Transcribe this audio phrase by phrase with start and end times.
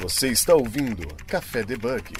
[0.00, 2.14] Você está ouvindo Café Debug.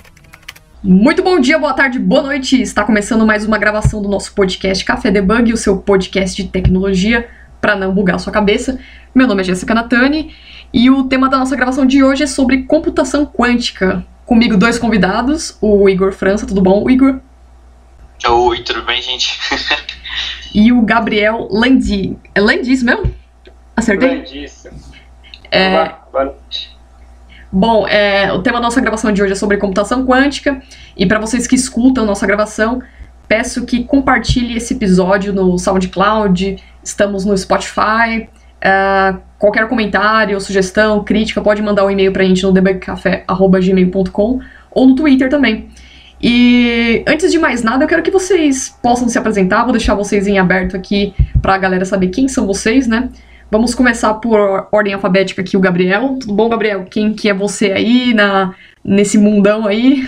[0.83, 2.61] Muito bom dia, boa tarde, boa noite.
[2.61, 7.31] Está começando mais uma gravação do nosso podcast Café Debug, o seu podcast de tecnologia
[7.59, 8.79] para não bugar a sua cabeça.
[9.15, 10.37] Meu nome é Jéssica Natani
[10.75, 14.05] e o tema da nossa gravação de hoje é sobre computação quântica.
[14.27, 17.19] Comigo dois convidados, o Igor França, tudo bom, Igor?
[18.29, 19.41] Oi, tudo bem, gente?
[20.55, 22.15] e o Gabriel Landi.
[22.35, 23.11] É Landis mesmo?
[23.75, 24.19] Acertei?
[24.19, 24.67] Landis.
[25.51, 25.95] É...
[26.13, 26.80] Boa noite.
[27.53, 30.63] Bom, é, o tema da nossa gravação de hoje é sobre computação quântica.
[30.97, 32.81] E para vocês que escutam nossa gravação,
[33.27, 36.63] peço que compartilhe esse episódio no SoundCloud.
[36.83, 38.29] Estamos no Spotify.
[38.61, 44.95] Uh, qualquer comentário, sugestão, crítica, pode mandar um e-mail pra gente no debugcafé.gmail.com ou no
[44.95, 45.69] Twitter também.
[46.23, 49.65] E antes de mais nada, eu quero que vocês possam se apresentar.
[49.65, 53.09] Vou deixar vocês em aberto aqui pra galera saber quem são vocês, né?
[53.51, 56.17] Vamos começar por ordem alfabética aqui, o Gabriel.
[56.21, 56.85] Tudo bom, Gabriel?
[56.89, 58.55] Quem que é você aí na,
[58.85, 60.05] nesse mundão aí?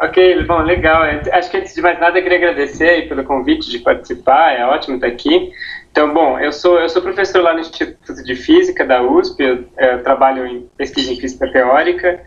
[0.00, 1.02] Ok, bom, legal.
[1.32, 4.94] Acho que antes de mais nada eu queria agradecer pelo convite de participar, é ótimo
[4.94, 5.50] estar aqui.
[5.90, 9.64] Então, bom, eu sou, eu sou professor lá no Instituto de Física da USP, eu,
[9.78, 12.20] eu trabalho em pesquisa em física teórica,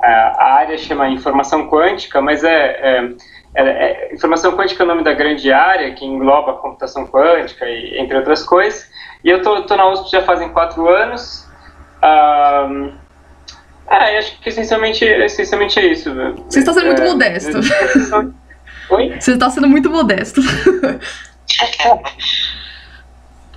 [0.00, 3.14] a área chama informação quântica, mas é, é,
[3.54, 7.68] é, é, informação quântica é o nome da grande área que engloba a computação quântica
[7.68, 8.90] e entre outras coisas.
[9.22, 11.46] E eu tô, tô na USP já fazem quatro anos.
[12.02, 12.92] Um,
[13.88, 16.10] é, acho que essencialmente, essencialmente é isso.
[16.48, 17.58] Você está sendo muito modesto.
[18.90, 19.20] Oi?
[19.20, 20.40] Você está sendo muito modesto.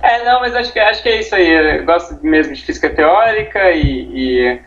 [0.02, 1.78] É, não, mas acho que, acho que é isso aí.
[1.78, 3.80] Eu gosto mesmo de física teórica e,
[4.12, 4.60] e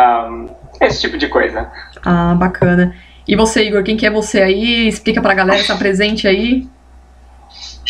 [0.00, 0.48] um,
[0.80, 1.70] esse tipo de coisa.
[2.04, 2.92] Ah, bacana.
[3.26, 4.88] E você, Igor, quem que é você aí?
[4.88, 6.66] Explica pra galera, tá presente aí?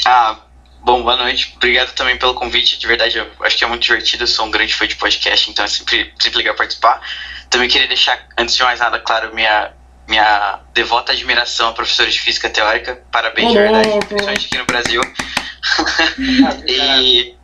[0.05, 0.37] Ah,
[0.83, 1.55] bom, boa noite.
[1.57, 2.79] Obrigado também pelo convite.
[2.79, 4.25] De verdade, eu acho que é muito divertido.
[4.25, 7.01] Eu sou um grande fã de podcast, então é sempre, sempre legal participar.
[7.49, 9.73] Também queria deixar, antes de mais nada, claro, minha,
[10.09, 13.03] minha devota admiração a professores de física teórica.
[13.11, 15.01] Parabéns, de verdade, principalmente aqui no Brasil.
[16.67, 17.35] e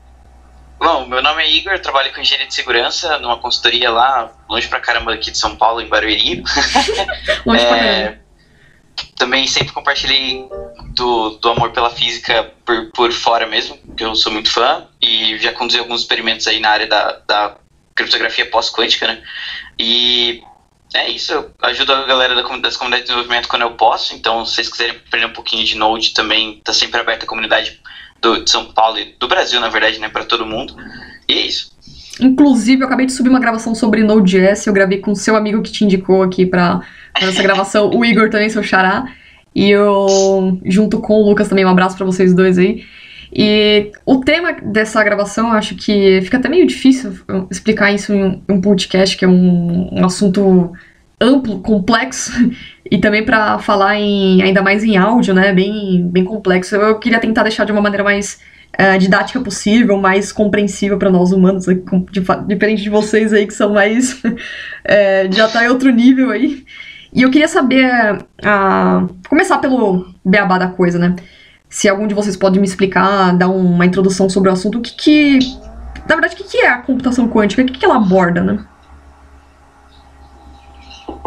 [0.78, 4.81] Bom, meu nome é Igor, trabalho com engenharia de segurança numa consultoria lá, longe pra
[4.81, 6.43] caramba aqui de São Paulo, em Barueri.
[7.44, 8.19] longe é, pra caramba.
[9.17, 10.49] Também sempre compartilhei
[10.94, 15.37] do, do amor pela física por, por fora mesmo, que eu sou muito fã, e
[15.38, 17.56] já conduzi alguns experimentos aí na área da, da
[17.94, 19.22] criptografia pós-quântica, né?
[19.77, 20.43] E
[20.94, 24.55] é isso, eu ajudo a galera das comunidades de desenvolvimento quando eu posso, então se
[24.55, 27.81] vocês quiserem aprender um pouquinho de Node também, tá sempre aberta a comunidade
[28.21, 30.75] do, de São Paulo e do Brasil, na verdade, né, para todo mundo.
[31.29, 31.73] E é isso.
[32.21, 35.71] Inclusive, eu acabei de subir uma gravação sobre Node.js, eu gravei com seu amigo que
[35.71, 36.83] te indicou aqui para
[37.15, 39.06] essa gravação, o Igor também, seu xará,
[39.55, 42.84] e eu, junto com o Lucas também, um abraço para vocês dois aí.
[43.33, 47.12] E o tema dessa gravação, acho que fica até meio difícil
[47.50, 50.73] explicar isso em um podcast, que é um, um assunto
[51.21, 52.33] amplo, complexo,
[52.91, 56.77] e também para falar em ainda mais em áudio, né, bem, bem complexo.
[56.77, 58.41] Eu queria tentar deixar de uma maneira mais
[58.79, 61.67] uh, didática possível, mais compreensível para nós humanos,
[62.47, 64.23] diferente de vocês aí que são mais
[64.84, 66.65] é, já tá em outro nível aí.
[67.12, 71.17] E eu queria saber, uh, começar pelo beabá da coisa, né?
[71.69, 74.95] Se algum de vocês pode me explicar, dar uma introdução sobre o assunto, o que
[74.95, 75.39] que,
[76.09, 78.59] na verdade, o que é a computação quântica, o que ela aborda, né?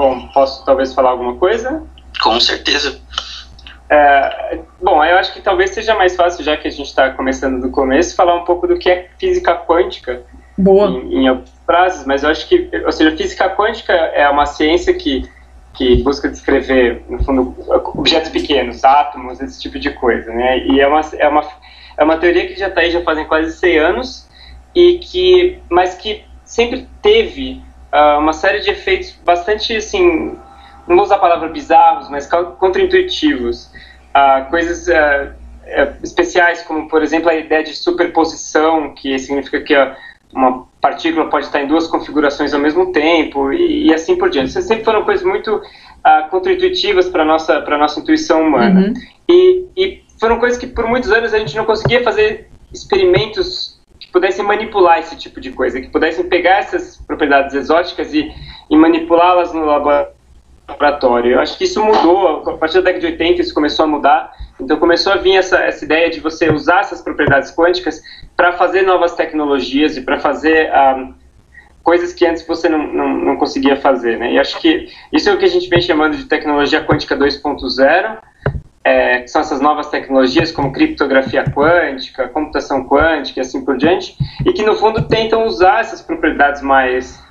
[0.02, 1.84] Bom, posso talvez falar alguma coisa?
[2.24, 3.00] Com certeza.
[3.88, 7.62] É, bom, eu acho que talvez seja mais fácil, já que a gente está começando
[7.62, 10.24] do começo, falar um pouco do que é física quântica.
[10.58, 10.90] Boa.
[10.90, 15.30] Em, em frases, mas eu acho que, ou seja, física quântica é uma ciência que,
[15.76, 17.56] que busca descrever, no fundo,
[17.94, 20.66] objetos pequenos, átomos, esse tipo de coisa, né?
[20.66, 21.48] E é uma, é uma,
[21.96, 24.28] é uma teoria que já está aí já fazem quase 100 anos,
[24.74, 27.62] e que, mas que sempre teve
[27.94, 30.38] uh, uma série de efeitos bastante, assim,
[30.88, 32.28] não vou usar a palavra bizarros, mas
[32.60, 33.72] contraintuitivos.
[34.16, 35.34] Uh, coisas uh,
[36.04, 39.76] especiais, como, por exemplo, a ideia de superposição, que significa que
[40.34, 44.50] uma partícula pode estar em duas configurações ao mesmo tempo, e, e assim por diante.
[44.50, 48.88] Isso sempre foram coisas muito uh, contraintuitivas para a nossa, nossa intuição humana.
[48.88, 48.94] Uhum.
[49.30, 54.44] E, e foram coisas que, por muitos anos, a gente não conseguia fazer experimentos pudessem
[54.44, 58.32] manipular esse tipo de coisa, que pudessem pegar essas propriedades exóticas e,
[58.70, 61.34] e manipulá-las no laboratório.
[61.34, 64.32] Eu acho que isso mudou, a partir da década de 80 isso começou a mudar,
[64.60, 68.02] então começou a vir essa, essa ideia de você usar essas propriedades quânticas
[68.36, 71.14] para fazer novas tecnologias e para fazer um, ah,
[71.84, 74.18] coisas que antes você não, não, não conseguia fazer.
[74.18, 74.34] Né?
[74.34, 78.18] E acho que isso é o que a gente vem chamando de tecnologia quântica 2.0,
[78.84, 84.16] é, que são essas novas tecnologias como criptografia quântica, computação quântica e assim por diante,
[84.46, 87.22] e que no fundo tentam usar essas propriedades mais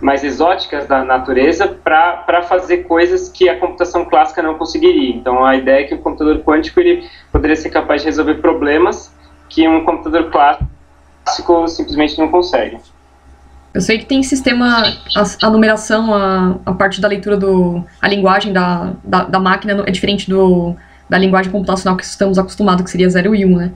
[0.00, 5.14] mais exóticas da natureza para fazer coisas que a computação clássica não conseguiria.
[5.14, 9.14] Então a ideia é que o computador quântico ele poderia ser capaz de resolver problemas
[9.48, 12.78] que um computador clássico simplesmente não consegue.
[13.72, 14.84] Eu sei que tem sistema,
[15.16, 17.84] a, a numeração, a, a parte da leitura do.
[18.00, 20.76] a linguagem da, da, da, máquina é diferente do,
[21.08, 23.72] da linguagem computacional que estamos acostumados, que seria 0 e 1, um, né?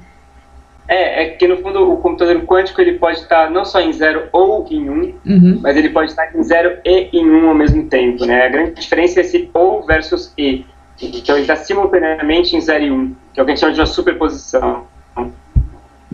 [0.87, 4.29] É, é que no fundo o computador quântico ele pode estar não só em 0
[4.33, 5.61] ou em 1, um, uhum.
[5.63, 8.47] mas ele pode estar em 0 e em 1 um ao mesmo tempo, né?
[8.47, 10.65] A grande diferença é esse ou versus e.
[11.01, 13.61] Então ele está simultaneamente em 0 e 1, um, que é o que a gente
[13.61, 14.87] chama de uma superposição.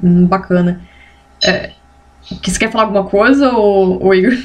[0.03, 0.81] Hum, bacana.
[1.43, 1.71] É,
[2.21, 4.37] você quer falar alguma coisa, ou, ou Igor?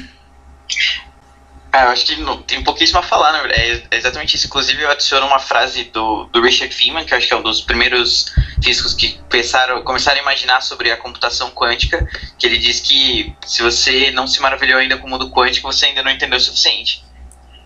[1.72, 3.84] Ah, eu acho que não, tem pouquíssimo a falar, na verdade.
[3.90, 4.46] É exatamente isso.
[4.46, 7.42] Inclusive, eu adiciono uma frase do, do Richard Feynman, que eu acho que é um
[7.42, 12.80] dos primeiros físicos que pensaram, começaram a imaginar sobre a computação quântica, que ele diz
[12.80, 16.38] que se você não se maravilhou ainda com o mundo quântico, você ainda não entendeu
[16.38, 17.04] o suficiente.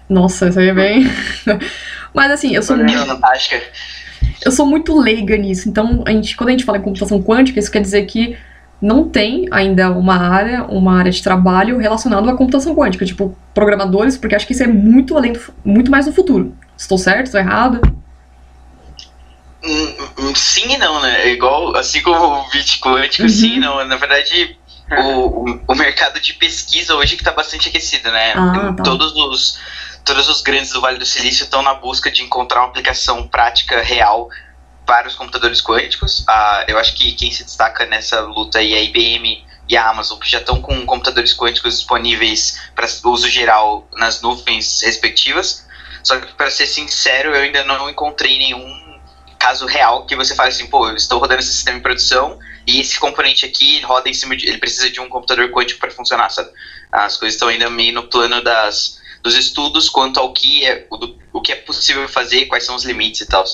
[0.08, 1.04] Nossa, isso aí é bem.
[2.12, 2.92] Mas assim, eu sou muito.
[4.44, 5.68] Eu sou muito leiga nisso.
[5.68, 8.36] Então, a gente, quando a gente fala em computação quântica, isso quer dizer que
[8.84, 14.18] não tem ainda uma área, uma área de trabalho relacionada à computação quântica, tipo programadores,
[14.18, 16.54] porque acho que isso é muito além do, muito mais no futuro.
[16.76, 17.28] Estou certo?
[17.28, 17.80] Estou errado?
[19.64, 21.22] Hum, hum, sim e não, né?
[21.22, 23.28] É igual, assim como o bit quântico, uhum.
[23.30, 23.82] sim e não.
[23.86, 24.54] Na verdade,
[24.90, 28.34] o, o, o, mercado de pesquisa hoje que está bastante aquecido, né?
[28.34, 28.82] Ah, tá.
[28.82, 29.58] Todos os
[30.04, 33.80] todos os grandes do Vale do Silício estão na busca de encontrar uma aplicação prática
[33.80, 34.28] real
[34.86, 36.24] para os computadores quânticos.
[36.28, 39.88] Ah, eu acho que quem se destaca nessa luta aí é a IBM e a
[39.88, 45.66] Amazon, que já estão com computadores quânticos disponíveis para uso geral nas nuvens respectivas.
[46.02, 48.84] Só que, para ser sincero, eu ainda não encontrei nenhum
[49.38, 52.80] caso real que você fale assim, pô, eu estou rodando esse sistema em produção e
[52.80, 54.46] esse componente aqui roda em cima de.
[54.46, 56.50] Ele precisa de um computador quântico para funcionar, sabe?
[56.92, 61.38] As coisas estão ainda meio no plano das, dos estudos quanto ao que é, o,
[61.38, 63.44] o que é possível fazer, quais são os limites e tal.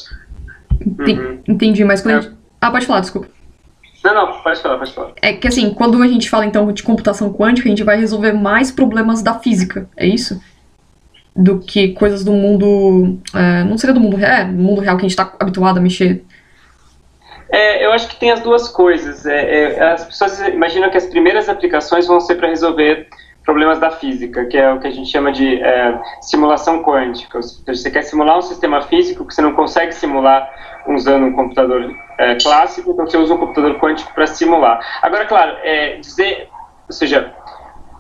[0.85, 1.41] Uhum.
[1.47, 2.23] Entendi, mas quando é.
[2.23, 2.35] gente...
[2.61, 3.29] Ah, pode falar, desculpa.
[4.03, 5.13] Não, não, pode falar, pode falar.
[5.21, 8.33] É que assim, quando a gente fala então de computação quântica, a gente vai resolver
[8.33, 10.41] mais problemas da física, é isso?
[11.37, 13.19] Do que coisas do mundo.
[13.35, 15.79] É, não seria do mundo real, é, do mundo real que a gente está habituado
[15.79, 16.25] a mexer.
[17.53, 19.27] É, eu acho que tem as duas coisas.
[19.27, 23.07] É, é as pessoas imaginam que as primeiras aplicações vão ser para resolver
[23.51, 27.41] problemas da física, que é o que a gente chama de é, simulação quântica.
[27.41, 30.49] Você quer simular um sistema físico que você não consegue simular
[30.87, 34.79] usando um computador é, clássico, então você usa um computador quântico para simular.
[35.03, 36.49] Agora, claro, é, dizer,
[36.87, 37.35] ou seja,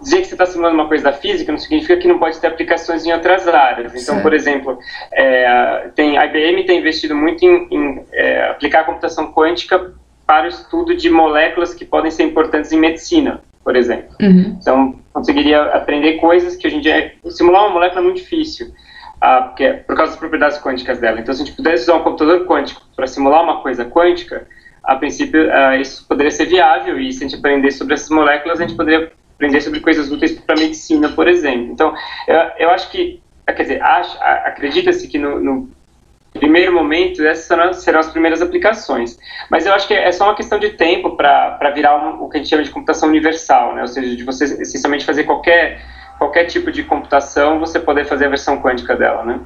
[0.00, 2.46] dizer que você está simulando uma coisa da física não significa que não pode ter
[2.46, 3.92] aplicações em outras áreas.
[4.00, 4.22] Então, Sim.
[4.22, 4.78] por exemplo,
[5.10, 9.94] é, tem, a IBM tem investido muito em, em é, aplicar a computação quântica
[10.24, 14.16] para o estudo de moléculas que podem ser importantes em medicina, por exemplo.
[14.20, 14.58] Uhum.
[14.60, 18.72] Então, conseguiria aprender coisas que hoje em dia simular uma molécula é muito difícil
[19.20, 21.20] ah, porque, é por causa das propriedades quânticas dela.
[21.20, 24.44] Então, se a gente pudesse usar um computador quântico para simular uma coisa quântica,
[24.82, 28.58] a princípio ah, isso poderia ser viável e se a gente aprender sobre essas moléculas,
[28.58, 31.70] a gente poderia aprender sobre coisas úteis para a medicina, por exemplo.
[31.70, 31.94] Então,
[32.26, 35.70] eu, eu acho que, quer dizer, acredita-se que no, no
[36.32, 39.18] primeiro momento, essas serão, serão, as primeiras aplicações.
[39.50, 42.36] Mas eu acho que é só uma questão de tempo para virar um, o que
[42.36, 43.82] a gente chama de computação universal, né?
[43.82, 45.80] ou seja, de você essencialmente fazer qualquer
[46.18, 49.40] qualquer tipo de computação, você poder fazer a versão quântica dela, né?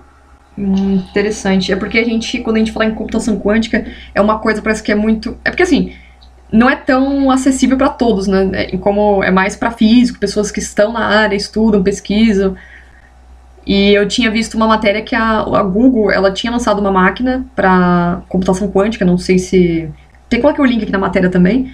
[0.58, 1.72] Hum, interessante.
[1.72, 4.82] É porque a gente, quando a gente fala em computação quântica, é uma coisa parece
[4.82, 5.38] que é muito.
[5.44, 5.94] É porque assim,
[6.50, 8.50] não é tão acessível para todos, né?
[8.52, 12.56] É, como é mais para físico, pessoas que estão na área, estudam, pesquisam.
[13.66, 17.46] E eu tinha visto uma matéria que a, a Google, ela tinha lançado uma máquina
[17.56, 19.90] para computação quântica, não sei se
[20.28, 21.72] tem coloquei o link aqui na matéria também,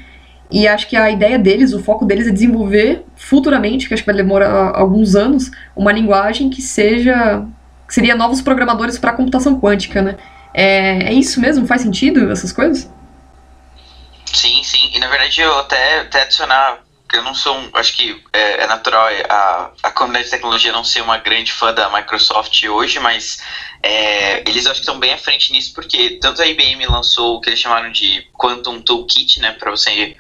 [0.51, 4.07] e acho que a ideia deles, o foco deles é desenvolver futuramente, que acho que
[4.07, 7.45] vai demorar alguns anos, uma linguagem que seja.
[7.87, 10.17] que seria novos programadores para computação quântica, né?
[10.53, 11.67] É, é isso mesmo?
[11.67, 12.91] Faz sentido essas coisas?
[14.27, 14.91] Sim, sim.
[14.93, 16.79] E na verdade eu até, até adicionar
[17.13, 20.85] eu não sou um, acho que é, é, natural a, a comunidade de tecnologia não
[20.85, 23.43] ser uma grande fã da Microsoft hoje, mas
[23.83, 27.41] é, eles acho que estão bem à frente nisso porque tanto a IBM lançou o
[27.41, 30.17] que eles chamaram de Quantum Toolkit, né, para você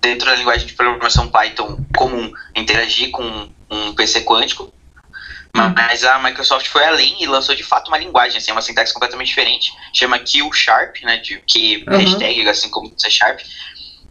[0.00, 4.72] dentro da linguagem de programação Python comum, interagir com um PC quântico.
[5.54, 9.28] Mas a Microsoft foi além e lançou de fato uma linguagem, assim, uma sintaxe completamente
[9.28, 11.98] diferente, chama Q Sharp, né, de que uhum.
[11.98, 13.40] hashtag, assim como C Sharp.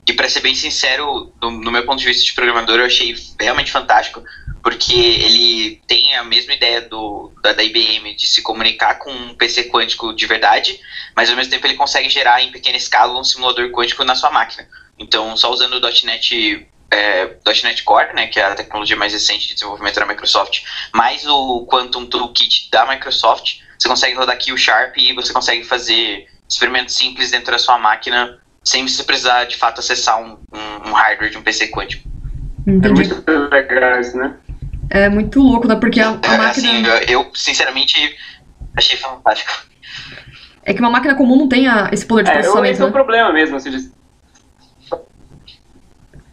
[0.07, 3.71] E para ser bem sincero, no, meu ponto de vista de programador, eu achei realmente
[3.71, 4.23] fantástico,
[4.63, 9.35] porque ele tem a mesma ideia do, da, da IBM de se comunicar com um
[9.35, 10.79] PC quântico de verdade,
[11.15, 14.31] mas ao mesmo tempo ele consegue gerar em pequena escala um simulador quântico na sua
[14.31, 14.67] máquina.
[14.97, 19.47] Então, só usando o .NET é, .NET Core, né, que é a tecnologia mais recente
[19.47, 24.57] de desenvolvimento da Microsoft, mais o Quantum Toolkit da Microsoft, você consegue rodar aqui o
[24.57, 29.57] Sharp e você consegue fazer experimentos simples dentro da sua máquina sem você precisar de
[29.57, 32.07] fato acessar um, um, um hardware de um PC quântico.
[32.65, 33.01] Entendi.
[33.03, 34.35] É muito legal isso, né?
[34.89, 35.75] É muito louco, né?
[35.75, 36.47] Porque a, a É, máquina.
[36.49, 38.15] assim, eu, eu, sinceramente
[38.75, 39.51] achei fantástico.
[40.63, 42.81] É que uma máquina comum não tem a- esse poder de É, eu- processamento, esse
[42.81, 42.93] é o né?
[42.93, 43.55] problema mesmo.
[43.55, 43.89] Ou seja,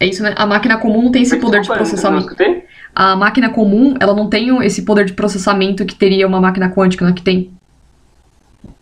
[0.01, 0.33] É isso, né?
[0.37, 2.65] A máquina comum não tem esse poder de Desculpa, não processamento.
[2.95, 7.05] A máquina comum, ela não tem esse poder de processamento que teria uma máquina quântica,
[7.05, 7.11] né?
[7.13, 7.51] Que tem.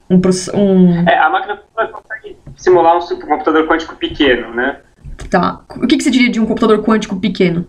[0.10, 0.20] Um,
[0.54, 1.60] um É, a máquina
[2.58, 4.82] simular um supercomputador quântico pequeno, né?
[5.30, 5.62] tá.
[5.70, 7.68] O que, que você diria de um computador quântico pequeno?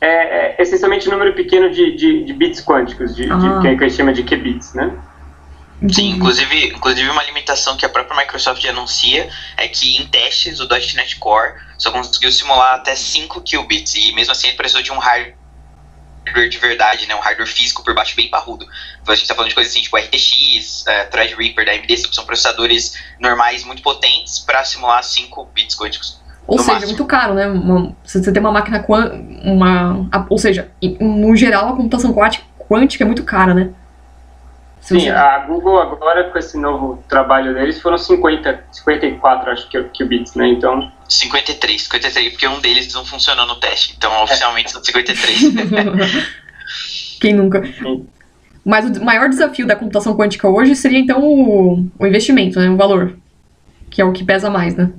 [0.00, 3.60] É, é essencialmente um número pequeno de, de, de bits quânticos, de, de- Ah.
[3.60, 4.92] que a gente chama de qubits, né?
[5.90, 10.68] Sim, inclusive, inclusive uma limitação que a própria Microsoft anuncia é que em testes o
[10.68, 14.98] .NET Core só conseguiu simular até 5 qubits e mesmo assim ele precisou de um
[14.98, 15.34] hardware
[16.24, 18.66] de verdade, né, um hardware físico por baixo bem parrudo.
[19.02, 22.14] Então, a gente tá falando de coisas assim, tipo RTX, eh, Threadripper da AMD, que
[22.14, 26.20] são processadores normais muito potentes para simular 5 bits quânticos.
[26.46, 26.92] Ou seja, máximo.
[26.92, 27.46] muito caro, né?
[27.46, 29.16] Uma- se você tem uma máquina quântica.
[29.44, 33.70] Uma, a- ou seja, em- no geral, a computação quântica, é muito cara, né?
[34.80, 39.66] Se Sim, você- a Google agora, com esse novo trabalho deles, foram 50, 54, acho
[39.70, 40.48] que, qubits, né?
[40.48, 45.40] Então, 53, 53, porque um deles não funcionou no teste, então oficialmente são 53.
[47.20, 47.62] Quem nunca?
[48.64, 52.70] Mas o maior desafio da computação quântica hoje seria então o, o investimento, né?
[52.70, 53.16] O valor.
[53.90, 54.90] Que é o que pesa mais, né?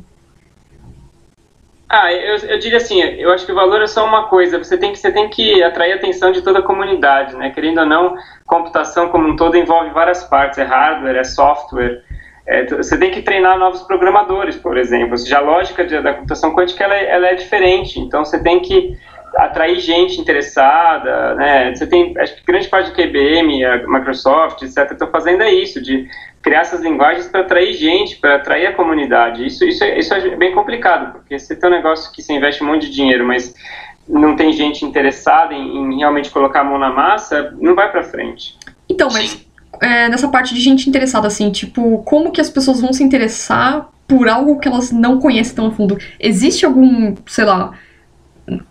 [1.88, 4.77] Ah, eu, eu diria assim, eu acho que o valor é só uma coisa, você
[4.77, 7.51] tem, que, você tem que atrair a atenção de toda a comunidade, né?
[7.51, 12.03] Querendo ou não, computação como um todo envolve várias partes, é hardware, é software,
[12.47, 16.13] é, você tem que treinar novos programadores, por exemplo, ou seja, a lógica de- da
[16.13, 18.95] computação quântica ela, é- ela é diferente, então você tem que
[19.37, 21.75] atrair gente interessada, né?
[21.75, 25.81] Você tem, acho que grande parte do QBM, a Microsoft, etc, estão fazendo é isso,
[25.81, 26.07] de
[26.41, 29.45] criar essas linguagens para atrair gente, para atrair a comunidade.
[29.45, 32.63] Isso, isso, é, isso é bem complicado, porque você tem um negócio que você investe
[32.63, 33.53] um monte de dinheiro, mas
[34.07, 38.03] não tem gente interessada em, em realmente colocar a mão na massa, não vai para
[38.03, 38.55] frente.
[38.89, 39.44] Então, mas Sim.
[39.82, 43.89] É, nessa parte de gente interessada, assim, tipo, como que as pessoas vão se interessar
[44.08, 45.98] por algo que elas não conhecem tão a fundo?
[46.20, 47.74] Existe algum, sei lá,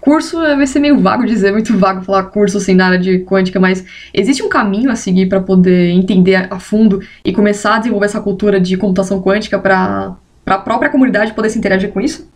[0.00, 3.58] curso vai ser meio vago dizer, muito vago falar curso assim na área de quântica,
[3.58, 8.06] mas existe um caminho a seguir para poder entender a fundo e começar a desenvolver
[8.06, 12.30] essa cultura de computação quântica para a própria comunidade poder se interagir com isso?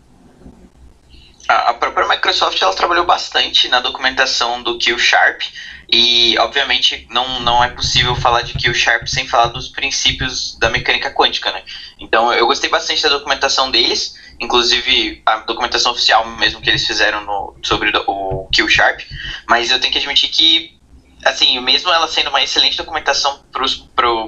[1.47, 5.41] A a própria Microsoft ela trabalhou bastante na documentação do Q Sharp
[5.91, 10.69] e obviamente não, não é possível falar de Q Sharp sem falar dos princípios da
[10.69, 11.63] mecânica quântica, né?
[11.99, 17.21] Então eu gostei bastante da documentação deles, inclusive a documentação oficial mesmo que eles fizeram
[17.25, 19.01] no, sobre o Q Sharp,
[19.47, 20.79] mas eu tenho que admitir que
[21.25, 23.65] assim, mesmo ela sendo uma excelente documentação pro,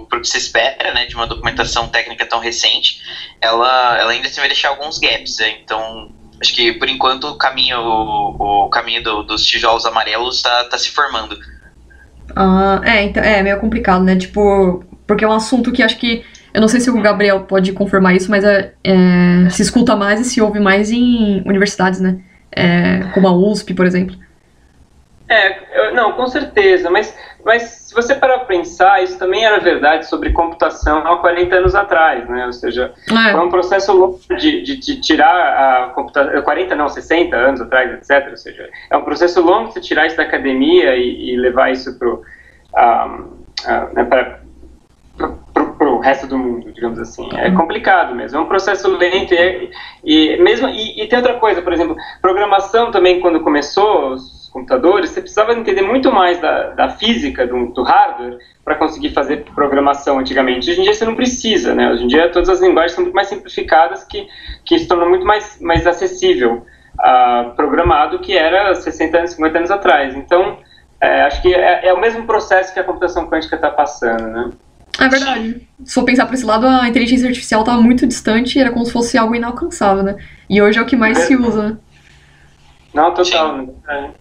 [0.07, 3.01] pro que se espera, né, de uma documentação técnica tão recente,
[3.39, 5.59] ela, ela ainda tem vai deixar alguns gaps, né?
[5.63, 6.11] Então,
[6.41, 10.77] acho que por enquanto o caminho, o, o caminho do- dos tijolos amarelos está tá
[10.77, 11.37] se formando.
[12.35, 14.15] Ah, é, então, é meio complicado, né?
[14.15, 16.23] Tipo, porque é um assunto que acho que.
[16.53, 20.19] Eu não sei se o Gabriel pode confirmar isso, mas é, é, se escuta mais
[20.19, 22.19] e se ouve mais em universidades, né?
[22.51, 24.15] É, como a USP, por exemplo.
[25.29, 29.59] É, eu- não, com certeza, mas, mas se você parar para pensar, isso também era
[29.59, 32.45] verdade sobre computação há 40 anos atrás, né?
[32.45, 32.93] Ou seja,
[33.27, 35.27] É, foi um processo longo de, de, de tirar
[35.83, 38.29] a computação, 40 não, 60 anos atrás, etc.
[38.29, 41.69] Ou seja, é um processo longo de você tirar isso da academia e, e levar
[41.73, 43.07] isso para
[43.93, 44.39] né, para
[45.89, 47.27] o resto do mundo, digamos assim.
[47.35, 49.69] É complicado mesmo, é um processo lento e, é-
[50.05, 54.15] e mesmo e, e tem outra coisa, por exemplo, programação também quando começou
[54.51, 59.45] computadores, você precisava entender muito mais da, da física do, do hardware para conseguir fazer
[59.55, 60.69] programação antigamente.
[60.69, 61.89] Hoje em dia você não precisa, né?
[61.89, 64.27] Hoje em dia todas as linguagens são muito mais simplificadas que
[64.63, 66.65] que se tornou muito mais mais acessível
[66.99, 70.15] a programado que era 60 anos, 50 anos atrás.
[70.15, 70.59] Então
[70.99, 74.51] é, acho que é, é o mesmo processo que a computação quântica está passando, né?
[74.99, 75.67] é verdade.
[75.83, 78.85] Se for pensar por esse lado, a inteligência artificial estava muito distante e era como
[78.85, 80.15] se fosse algo inalcançável, né?
[80.49, 81.79] E hoje é o que mais se usa?
[82.93, 83.57] Não, total.
[83.57, 83.67] né?
[83.87, 84.20] É.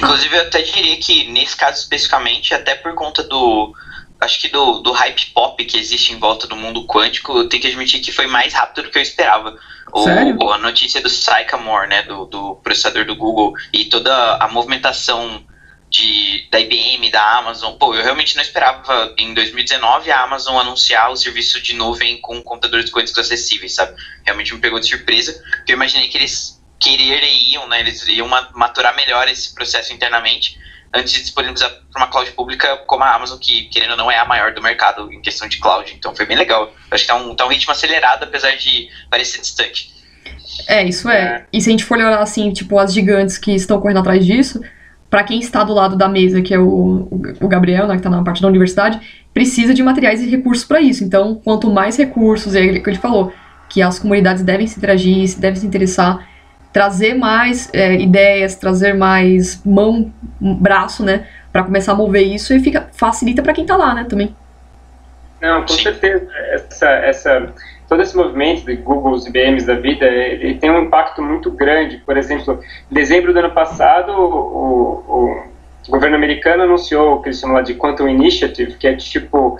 [0.00, 3.72] Inclusive, eu até diria que nesse caso especificamente, até por conta do.
[4.20, 7.62] Acho que do, do hype pop que existe em volta do mundo quântico, eu tenho
[7.62, 9.56] que admitir que foi mais rápido do que eu esperava.
[9.92, 10.36] O, Sério?
[10.42, 15.40] o- a notícia do Sycamore, né, do, do processador do Google, e toda a movimentação
[15.88, 17.74] de, da IBM, da Amazon.
[17.74, 22.42] Pô, eu realmente não esperava em 2019 a Amazon anunciar o serviço de nuvem com
[22.42, 23.94] computadores quânticos acessíveis, sabe?
[24.26, 27.80] Realmente me pegou de surpresa, porque eu imaginei que eles quereriam, né?
[27.80, 30.58] Eles iam maturar melhor esse processo internamente
[30.94, 34.18] antes de disponibilizar para uma cloud pública como a Amazon, que querendo ou não é
[34.18, 35.94] a maior do mercado em questão de cloud.
[35.96, 36.72] Então foi bem legal.
[36.90, 39.92] acho que tá um, tá um ritmo acelerado, apesar de parecer distante.
[40.66, 41.20] É, isso é.
[41.20, 41.46] é.
[41.52, 44.60] E se a gente for olhar assim, tipo, as gigantes que estão correndo atrás disso,
[45.10, 47.08] para quem está do lado da mesa, que é o,
[47.40, 49.00] o Gabriel, né, que está na parte da universidade,
[49.32, 51.04] precisa de materiais e recursos para isso.
[51.04, 53.32] Então, quanto mais recursos, é o que ele falou,
[53.68, 56.26] que as comunidades devem se interagir, devem se interessar,
[56.72, 62.60] trazer mais é, ideias, trazer mais mão, braço, né, para começar a mover isso e
[62.60, 64.34] fica facilita para quem está lá, né, também.
[65.40, 66.28] Não, com certeza.
[66.52, 67.52] Essa, essa,
[67.88, 71.98] todo esse movimento de Googles, IBMs da vida, ele tem um impacto muito grande.
[71.98, 72.60] Por exemplo,
[72.90, 75.42] em dezembro do ano passado, o, o,
[75.86, 79.58] o governo americano anunciou o que eles chamam lá de Quantum Initiative, que é tipo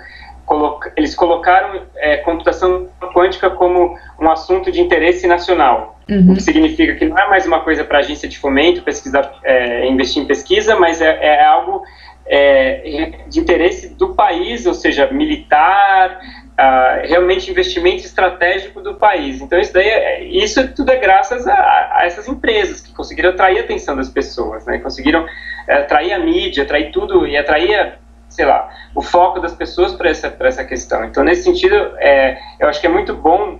[0.97, 6.33] eles colocaram é, computação quântica como um assunto de interesse nacional, uhum.
[6.33, 9.87] o que significa que não é mais uma coisa para agência de fomento, pesquisar, é,
[9.87, 11.83] investir em pesquisa, mas é, é algo
[12.27, 16.21] é, de interesse do país, ou seja, militar,
[16.59, 19.41] uh, realmente investimento estratégico do país.
[19.41, 23.59] Então isso daí, é, isso tudo é graças a, a, essas empresas que conseguiram atrair
[23.59, 24.79] a atenção das pessoas, né?
[24.79, 25.25] Conseguiram
[25.67, 27.99] é, atrair a mídia, atrair tudo e atrair
[28.29, 31.03] sei lá, o foco das pessoas para essa, essa questão.
[31.05, 33.59] Então, nesse sentido, é, eu acho que é muito bom,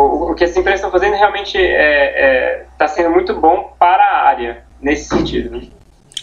[0.00, 4.02] o, que as empresas estão fazendo realmente está é, é, tá sendo muito bom para
[4.02, 5.50] a área, nesse sentido.
[5.50, 5.62] Né?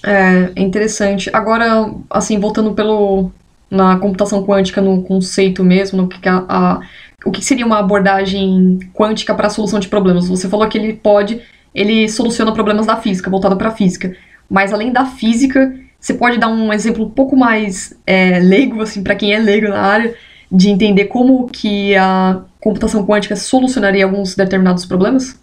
[0.04, 1.30] É interessante.
[1.34, 3.32] Agora, assim, voltando pelo
[3.70, 6.80] na computação quântica, no conceito mesmo, no que a, a
[7.26, 10.30] o que seria uma abordagem quântica para a solução de problemas?
[10.30, 11.42] Você falou que ele pode,
[11.74, 14.16] ele soluciona problemas da física, voltado para a física.
[14.50, 19.04] Mas além da física, você pode dar um exemplo um pouco mais é, leigo, assim,
[19.04, 20.16] para quem é leigo na área,
[20.50, 25.40] de entender como que a computação quântica solucionaria alguns determinados problemas?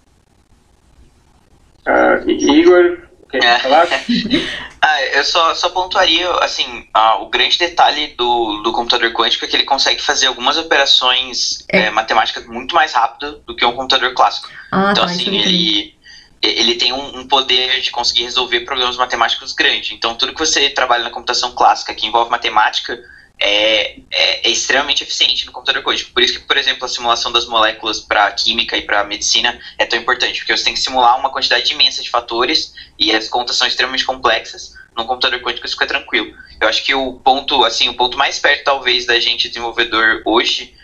[1.87, 2.99] Uh, Igor,
[3.31, 3.59] quer é.
[3.61, 3.87] falar?
[4.83, 9.49] ah, eu só, só pontuaria, assim, uh, o grande detalhe do, do computador quântico é
[9.49, 11.87] que ele consegue fazer algumas operações é.
[11.87, 14.51] É, matemáticas muito mais rápido do que um computador clássico.
[14.71, 15.95] Ah, então, tá, assim, ele
[16.43, 19.95] ele tem um, um, poder de conseguir resolver problemas matemáticos grande.
[19.95, 23.03] Então, tudo que você trabalha na computação clássica que envolve matemática
[23.39, 26.13] é, é, é extremamente eficiente no computador quântico.
[26.13, 29.85] Por isso que, por exemplo, a simulação das moléculas para química e para medicina é
[29.85, 33.57] tão importante, porque você tem que simular uma quantidade imensa de fatores e as contas
[33.57, 34.75] são extremamente complexas.
[34.97, 36.33] No computador quântico isso fica tranquilo.
[36.61, 40.75] Eu acho que o ponto, assim, o ponto mais perto talvez da gente desenvolvedor hoje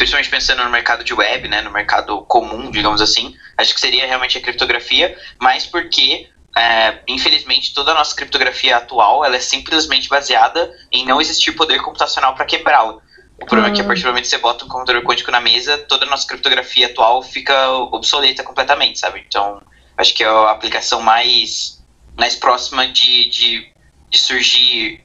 [0.00, 4.06] principalmente pensando no mercado de web, né, no mercado comum, digamos assim, acho que seria
[4.06, 6.26] realmente a criptografia, mas porque
[6.60, 11.80] é, infelizmente toda a nossa criptografia atual ela é simplesmente baseada em não existir poder
[11.80, 12.98] computacional para quebrá-la.
[13.40, 15.40] O problema é que a partir do momento que você bota um computador quântico na
[15.40, 19.24] mesa, toda a nossa criptografia atual fica obsoleta completamente, sabe?
[19.26, 19.62] Então,
[19.96, 21.82] acho que é a aplicação mais,
[22.18, 23.72] mais próxima de, de,
[24.10, 25.02] de surgir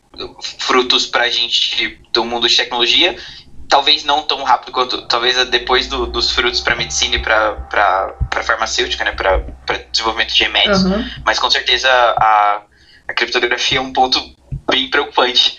[0.60, 3.16] frutos para a gente do mundo de tecnologia
[3.76, 9.04] talvez não tão rápido quanto talvez depois do, dos frutos para medicina e para farmacêutica,
[9.04, 9.44] né, para
[9.92, 11.06] desenvolvimento de remédios, uhum.
[11.26, 12.62] mas com certeza a,
[13.06, 14.18] a criptografia é um ponto
[14.72, 15.58] bem preocupante.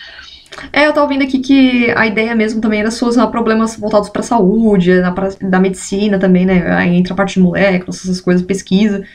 [0.73, 4.23] É, eu tava vendo aqui que a ideia mesmo também era solucionar problemas voltados para
[4.23, 6.75] saúde, na pra, da medicina também, né?
[6.75, 9.07] Aí entra a parte de moléculas, essas coisas, pesquisa.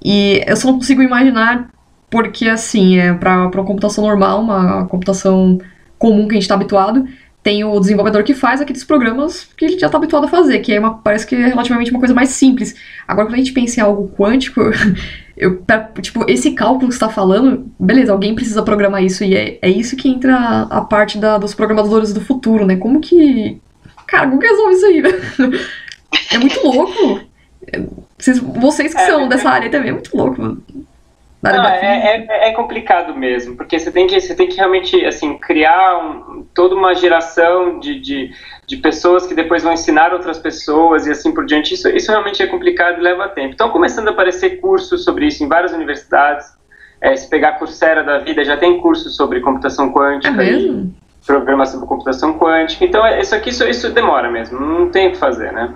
[0.00, 1.68] E eu só não consigo imaginar
[2.08, 5.58] porque, assim, é para uma computação normal, uma computação
[5.98, 7.04] comum que a gente está habituado,
[7.46, 10.72] tem o desenvolvedor que faz aqueles programas que ele já está habituado a fazer, que
[10.72, 12.74] é uma, parece que é relativamente uma coisa mais simples.
[13.06, 14.60] Agora, quando a gente pensa em algo quântico,
[15.38, 15.62] eu,
[16.02, 19.70] tipo, esse cálculo que você está falando, beleza, alguém precisa programar isso, e é, é
[19.70, 22.74] isso que entra a, a parte da, dos programadores do futuro, né?
[22.74, 23.60] Como que.
[24.08, 25.02] Cara, como que resolve isso aí?
[26.34, 27.20] é muito louco.
[28.18, 30.60] Vocês, vocês que é, são dessa área também, é muito louco, mano.
[31.52, 35.36] Não, é, é, é, complicado mesmo, porque você tem que, você tem que realmente assim,
[35.38, 38.30] criar um, toda uma geração de, de,
[38.66, 41.74] de, pessoas que depois vão ensinar outras pessoas e assim por diante.
[41.74, 43.54] Isso, isso realmente é complicado e leva tempo.
[43.54, 46.54] Então, começando a aparecer cursos sobre isso em várias universidades.
[47.00, 50.90] É, se pegar a Coursera da vida, já tem cursos sobre computação quântica é e
[51.26, 52.84] programas sobre computação quântica.
[52.84, 55.74] Então, é, isso aqui, isso, isso demora mesmo, não tem o que fazer, né?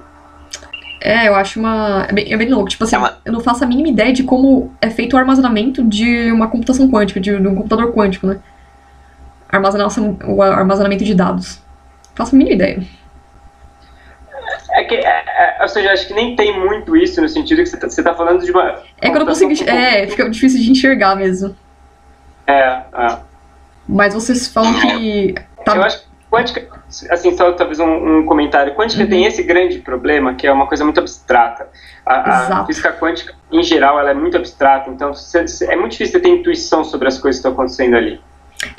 [1.01, 2.07] É, eu acho uma.
[2.09, 2.69] É bem, é bem louco.
[2.69, 3.19] Tipo assim, é uma...
[3.25, 6.91] eu não faço a mínima ideia de como é feito o armazenamento de uma computação
[6.91, 8.39] quântica, de, de um computador quântico, né?
[9.49, 9.89] Armazenar
[10.29, 11.63] o armazenamento de dados.
[12.15, 12.83] Faço a mínima ideia.
[14.73, 15.25] É que, é,
[15.59, 18.15] é, ou seja, acho que nem tem muito isso no sentido que você está tá
[18.15, 18.83] falando de uma.
[19.01, 19.53] É que eu não consigo.
[19.69, 21.57] É, fica difícil de enxergar mesmo.
[22.47, 23.19] É, é.
[23.89, 25.35] Mas vocês falam que.
[25.65, 25.77] Tá...
[25.77, 28.75] Eu acho quântica, assim, só talvez um, um comentário.
[28.75, 29.09] Quântica uhum.
[29.09, 31.69] tem esse grande problema, que é uma coisa muito abstrata.
[32.05, 35.13] A, a física quântica, em geral, ela é muito abstrata, então
[35.69, 38.21] é muito difícil ter intuição sobre as coisas que estão acontecendo ali.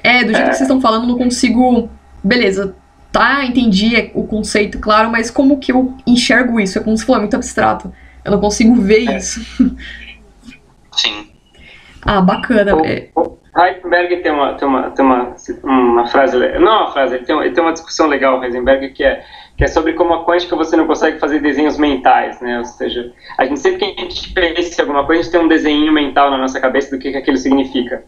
[0.04, 0.50] É, do jeito é...
[0.50, 1.89] que vocês estão falando, não consigo.
[2.24, 2.76] Beleza,
[3.12, 6.78] tá, entendi o conceito, claro, mas como que eu enxergo isso?
[6.78, 7.91] É como se fosse muito abstrato.
[8.24, 9.17] Eu não consigo ver é.
[9.17, 9.41] isso.
[10.95, 11.28] Sim.
[12.04, 12.76] ah, bacana.
[12.76, 13.10] O, é...
[13.15, 17.37] o Heisenberg tem uma, tem uma, tem uma, uma frase, não uma frase, ele tem,
[17.37, 19.23] ele tem uma discussão legal, Heisenberg, que é,
[19.57, 22.59] que é sobre como a quântica você não consegue fazer desenhos mentais, né?
[22.59, 25.41] Ou seja, a gente sempre que a gente pensa em alguma coisa, a gente tem
[25.41, 28.03] um desenho mental na nossa cabeça do que, que aquilo significa.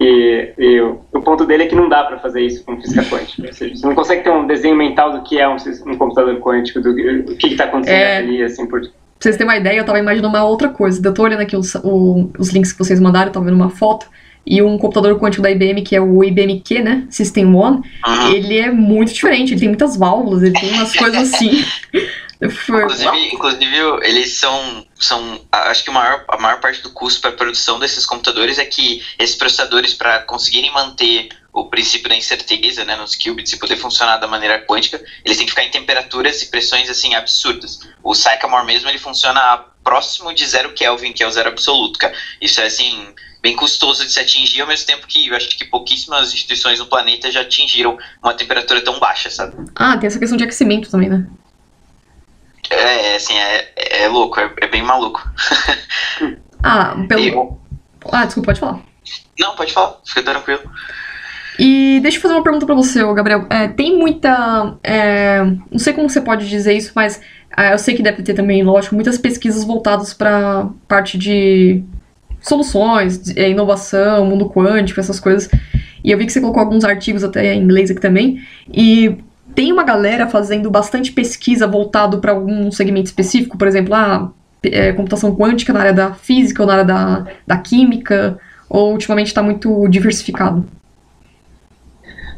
[0.00, 3.04] E, e o, o, ponto dele é que não dá para fazer isso com física
[3.04, 3.48] quântica.
[3.48, 6.38] Ou seja, você não consegue ter um desenho mental do que é um, um computador
[6.40, 8.16] quântico, do o que está acontecendo é...
[8.18, 11.04] ali, assim por Pra vocês terem uma ideia, eu tava imaginando uma outra coisa.
[11.04, 14.06] Eu tô olhando aqui os, o, os links que vocês mandaram, tava vendo uma foto.
[14.50, 17.06] E um computador quântico da IBM, que é o IBM-Q, né?
[17.10, 18.32] System One, uhum.
[18.32, 19.52] ele é muito diferente.
[19.52, 21.64] Ele tem muitas válvulas, ele tem umas coisas assim.
[22.40, 25.40] inclusive, inclusive, eles são, são.
[25.50, 28.64] Acho que a maior, a maior parte do custo para a produção desses computadores é
[28.64, 33.76] que esses processadores, para conseguirem manter o princípio da incerteza, né, nos qubits e poder
[33.76, 37.80] funcionar da maneira quântica, eles têm que ficar em temperaturas e pressões assim absurdas.
[38.02, 42.14] O Sycamore mesmo ele funciona próximo de zero Kelvin, que é o zero absoluto, cara.
[42.40, 45.64] Isso é assim bem custoso de se atingir, ao mesmo tempo que eu acho que
[45.64, 49.54] pouquíssimas instituições no planeta já atingiram uma temperatura tão baixa, sabe?
[49.76, 51.26] Ah, tem essa questão de aquecimento também, né?
[52.70, 55.26] É, assim, é, é louco, é, é bem maluco.
[56.62, 57.22] ah, pelo.
[57.22, 58.08] E...
[58.12, 58.80] Ah, desculpa, pode falar.
[59.38, 60.62] Não, pode falar, fica tranquilo.
[61.58, 63.46] E deixa eu fazer uma pergunta para você, Gabriel.
[63.50, 64.76] É, tem muita.
[64.82, 67.20] É, não sei como você pode dizer isso, mas
[67.56, 71.82] é, eu sei que deve ter também, lógico, muitas pesquisas voltadas para parte de
[72.40, 75.50] soluções, é, inovação, mundo quântico, essas coisas.
[76.02, 78.40] E eu vi que você colocou alguns artigos até em inglês aqui também.
[78.72, 79.16] E
[79.54, 84.30] tem uma galera fazendo bastante pesquisa voltado para algum segmento específico, por exemplo, a
[84.62, 89.28] é, computação quântica na área da física ou na área da, da química, ou ultimamente
[89.28, 90.66] está muito diversificado?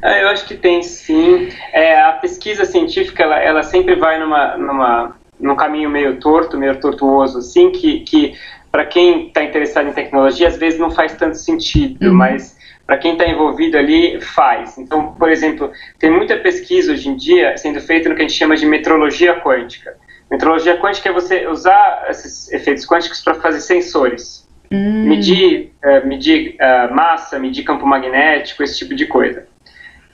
[0.02, 1.50] É, eu acho que tem sim.
[1.72, 6.80] É, a pesquisa científica, ela, ela sempre vai numa, numa, num caminho meio torto, meio
[6.80, 8.34] tortuoso, assim, que, que
[8.70, 12.14] para quem está interessado em tecnologia, às vezes não faz tanto sentido, uhum.
[12.14, 12.56] mas
[12.87, 14.76] para quem está envolvido ali, faz.
[14.76, 18.37] Então, por exemplo, tem muita pesquisa hoje em dia sendo feita no que a gente
[18.37, 19.96] chama de metrologia quântica.
[20.30, 24.48] Metrologia quântica é você usar esses efeitos quânticos para fazer sensores.
[24.72, 25.04] Uhum.
[25.09, 29.46] Medir, uh, medir uh, massa, medir campo magnético, esse tipo de coisa.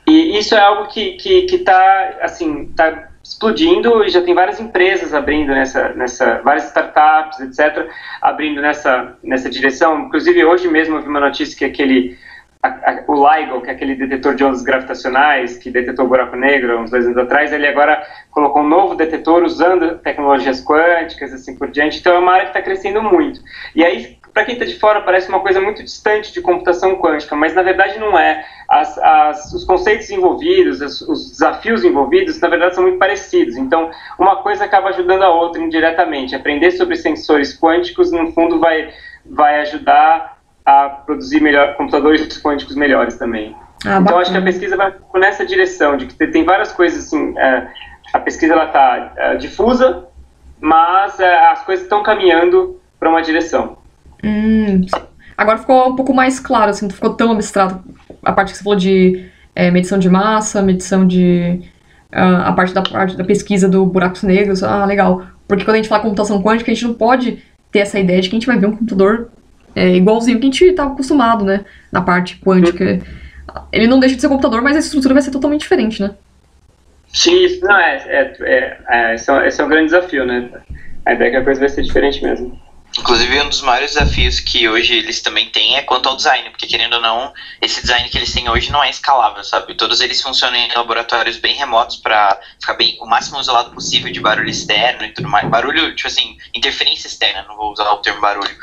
[0.07, 1.17] E isso é algo que
[1.51, 7.89] está assim, tá explodindo e já tem várias empresas abrindo nessa, nessa várias startups, etc.,
[8.23, 10.07] abrindo nessa, nessa direção.
[10.07, 12.17] Inclusive, hoje mesmo eu vi uma notícia que aquele,
[12.63, 16.37] a, a, o LIGO, que é aquele detetor de ondas gravitacionais que detetou o buraco
[16.37, 21.57] negro uns dois anos atrás, ele agora colocou um novo detetor usando tecnologias quânticas, assim
[21.57, 21.99] por diante.
[21.99, 23.41] Então, é uma área que está crescendo muito.
[23.75, 27.35] E aí, para quem está de fora, parece uma coisa muito distante de computação quântica,
[27.35, 28.45] mas na verdade não é.
[28.69, 33.57] As, as, os conceitos envolvidos, os, os desafios envolvidos, na verdade são muito parecidos.
[33.57, 36.35] Então, uma coisa acaba ajudando a outra indiretamente.
[36.35, 38.93] Aprender sobre sensores quânticos, no fundo, vai,
[39.25, 43.57] vai ajudar a produzir melhor, computadores quânticos melhores também.
[43.87, 47.39] Ah, então, acho que a pesquisa vai nessa direção, de que tem várias coisas assim.
[47.39, 47.69] É,
[48.13, 50.09] a pesquisa está é, difusa,
[50.61, 53.79] mas é, as coisas estão caminhando para uma direção.
[54.27, 54.87] Hum,
[55.37, 57.85] agora ficou um pouco mais claro, assim, não ficou tão abstrato
[58.25, 61.61] a parte que você falou de é, medição de massa, medição de.
[62.13, 64.63] Uh, a parte da, parte da pesquisa do buracos negros.
[64.63, 65.27] Ah, legal.
[65.47, 68.29] Porque quando a gente fala computação quântica, a gente não pode ter essa ideia de
[68.29, 69.31] que a gente vai ver um computador
[69.75, 71.65] é, igualzinho que a gente estava acostumado, né?
[71.93, 73.01] Na parte quântica.
[73.73, 76.13] Ele não deixa de ser computador, mas a estrutura vai ser totalmente diferente, né?
[77.09, 77.97] Sim, não é.
[78.07, 80.51] é, é, é esse, é esse é um grande desafio, né?
[81.05, 82.59] A ideia é que a coisa vai ser diferente mesmo.
[82.99, 86.67] Inclusive, um dos maiores desafios que hoje eles também têm é quanto ao design, porque
[86.67, 89.75] querendo ou não, esse design que eles têm hoje não é escalável, sabe?
[89.75, 94.19] Todos eles funcionam em laboratórios bem remotos para ficar bem o máximo isolado possível de
[94.19, 95.47] barulho externo e tudo mais.
[95.49, 98.57] Barulho, tipo assim, interferência externa, não vou usar o termo barulho.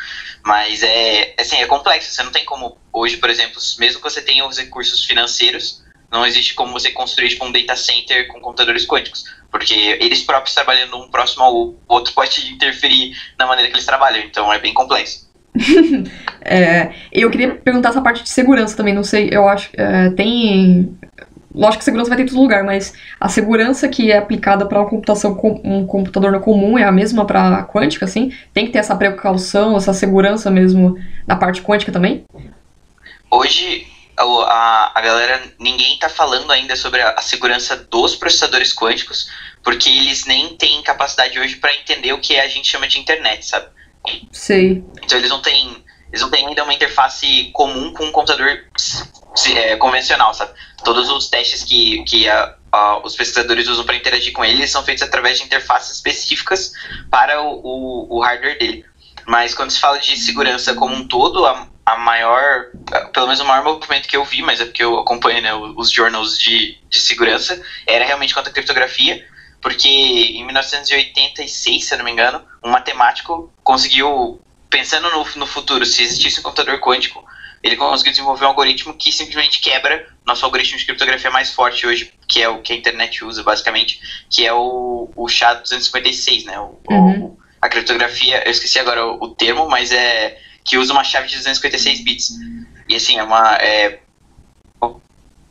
[0.43, 2.11] Mas é, assim, é complexo.
[2.11, 6.25] Você não tem como, hoje, por exemplo, mesmo que você tenha os recursos financeiros, não
[6.25, 10.97] existe como você construir tipo, um data center com computadores quânticos, porque eles próprios trabalhando
[10.97, 15.31] um próximo ao outro pode interferir na maneira que eles trabalham, então é bem complexo.
[16.41, 20.97] é, eu queria perguntar essa parte de segurança também, não sei, eu acho, é, tem...
[21.53, 24.79] Lógico que segurança vai ter em todo lugar, mas a segurança que é aplicada para
[24.79, 28.33] uma computação um computador comum é a mesma para quântica, assim?
[28.51, 32.25] Tem que ter essa precaução, essa segurança mesmo na parte quântica também?
[33.29, 33.85] Hoje,
[34.41, 39.29] a, a galera, ninguém tá falando ainda sobre a, a segurança dos processadores quânticos,
[39.63, 43.45] porque eles nem têm capacidade hoje para entender o que a gente chama de internet,
[43.45, 43.67] sabe?
[44.31, 44.83] Sei.
[45.03, 48.65] Então eles não têm, eles não têm ainda uma interface comum com um computador
[49.55, 50.53] é, convencional, sabe?
[50.83, 54.83] Todos os testes que, que a, a, os pesquisadores usam para interagir com eles são
[54.83, 56.73] feitos através de interfaces específicas
[57.09, 58.85] para o, o, o hardware dele.
[59.25, 62.67] Mas quando se fala de segurança como um todo, a, a maior,
[63.13, 65.91] pelo menos o maior movimento que eu vi, mas é porque eu acompanho né, os
[65.91, 69.25] journals de, de segurança, era realmente contra a criptografia,
[69.61, 75.85] porque em 1986, se eu não me engano, um matemático conseguiu, pensando no, no futuro,
[75.85, 77.23] se existisse um computador quântico,
[77.63, 82.13] ele conseguiu desenvolver um algoritmo que simplesmente quebra nosso algoritmo de criptografia mais forte hoje,
[82.27, 86.59] que é o que a internet usa, basicamente, que é o, o SHA-256, né?
[86.59, 87.23] O, uhum.
[87.23, 91.27] o, a criptografia, eu esqueci agora o, o, termo, mas é que usa uma chave
[91.27, 92.29] de 256 bits.
[92.87, 93.55] E assim, é uma...
[93.57, 93.99] É,
[94.81, 94.99] o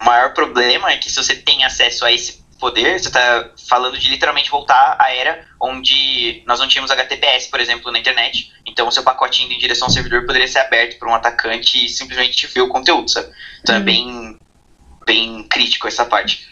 [0.05, 4.09] maior problema é que se você tem acesso a esse poder, você está falando de
[4.09, 8.53] literalmente voltar à era onde nós não tínhamos HTTPS, por exemplo, na internet.
[8.64, 11.85] Então, o seu pacote indo em direção ao servidor poderia ser aberto por um atacante
[11.85, 13.29] e simplesmente ver o conteúdo, sabe?
[13.61, 13.83] Então, é uhum.
[13.83, 14.38] é bem,
[15.05, 16.48] bem crítico essa parte.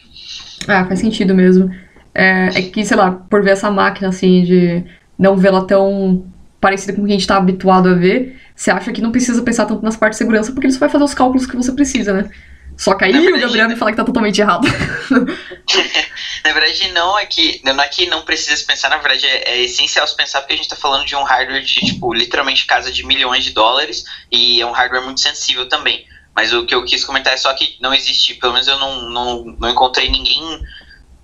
[0.66, 1.72] Ah, faz sentido mesmo.
[2.12, 4.84] É, é, que, sei lá, por ver essa máquina, assim, de
[5.16, 6.26] não vê-la tão
[6.60, 9.40] parecida com o que a gente está habituado a ver, você acha que não precisa
[9.42, 11.72] pensar tanto nas partes de segurança porque ele só vai fazer os cálculos que você
[11.72, 12.30] precisa, né?
[12.76, 14.68] Só que aí verdade, o Gabriel me fala que tá totalmente errado.
[16.44, 19.52] na verdade, não é que não é que não precisa se pensar, na verdade é,
[19.52, 22.66] é, essencial se pensar porque a gente tá falando de um hardware de, tipo, literalmente
[22.66, 26.04] casa de milhões de dólares e é um hardware muito sensível também.
[26.36, 29.08] Mas o que eu quis comentar é só que não existe, pelo menos eu não,
[29.08, 30.60] não, não encontrei ninguém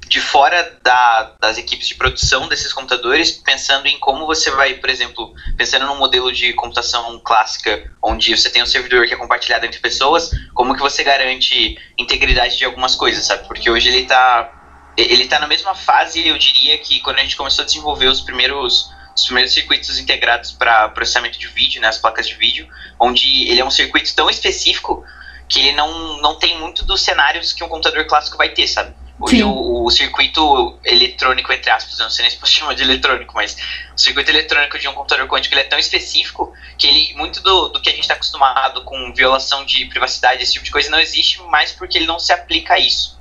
[0.08, 4.88] de fora da, das equipes de produção desses computadores, pensando em como você vai, por
[4.88, 9.66] exemplo, pensando num modelo de computação clássica, onde você tem um servidor que é compartilhado
[9.66, 13.46] entre pessoas, como que você garante integridade de algumas coisas, sabe?
[13.48, 14.52] Porque hoje ele está
[14.96, 18.22] ele tá na mesma fase, eu diria, que quando a gente começou a desenvolver os
[18.22, 22.68] primeiros os primeiros circuitos integrados para processamento de vídeo, né, as placas de vídeo,
[23.00, 25.02] onde ele é um circuito tão específico
[25.48, 28.94] que ele não, não tem muito dos cenários que um computador clássico vai ter, sabe?
[29.18, 32.82] Hoje o, o, circuito eletrônico, entre aspas, eu não sei nem se posso chamar de
[32.82, 33.56] eletrônico, mas
[33.94, 37.68] o circuito eletrônico de um computador quântico ele é tão específico que ele, muito do,
[37.68, 41.00] do que a gente está acostumado com violação de privacidade, esse tipo de coisa, não
[41.00, 43.18] existe mais porque ele não se aplica a isso.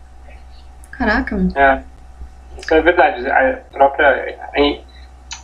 [0.91, 1.35] Caraca.
[1.55, 1.81] É,
[2.57, 3.29] isso é verdade.
[3.29, 4.37] A própria.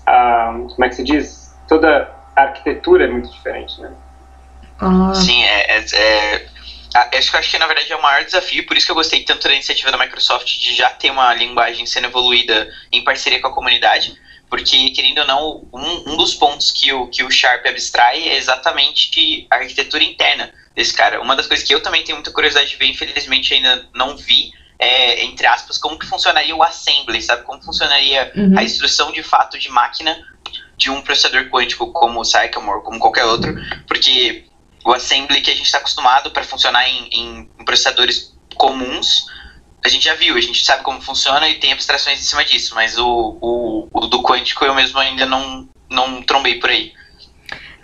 [0.06, 1.56] A, a, como é que se diz?
[1.68, 3.92] Toda a arquitetura é muito diferente, né?
[4.80, 5.14] Ah.
[5.14, 6.48] Sim, é, é, é
[6.94, 9.24] acho que, acho que na verdade é o maior desafio, por isso que eu gostei
[9.24, 13.48] tanto da iniciativa da Microsoft de já ter uma linguagem sendo evoluída em parceria com
[13.48, 14.16] a comunidade,
[14.50, 18.36] porque, querendo ou não, um, um dos pontos que o, que o Sharp abstrai é
[18.36, 21.22] exatamente a arquitetura interna desse cara.
[21.22, 24.52] Uma das coisas que eu também tenho muita curiosidade de ver, infelizmente ainda não vi,
[24.78, 27.44] é, entre aspas, como que funcionaria o assembly, sabe?
[27.44, 28.58] Como funcionaria uhum.
[28.58, 30.22] a instrução de fato de máquina
[30.76, 33.54] de um processador quântico como o Sycamore, como qualquer outro,
[33.88, 34.44] porque
[34.84, 39.28] o assembly que a gente está acostumado para funcionar em, em, processadores comuns,
[39.84, 42.76] a gente já viu, a gente sabe como funciona e tem abstrações em cima disso,
[42.76, 46.94] mas o, o, o do quântico eu mesmo ainda não, não trombei por aí.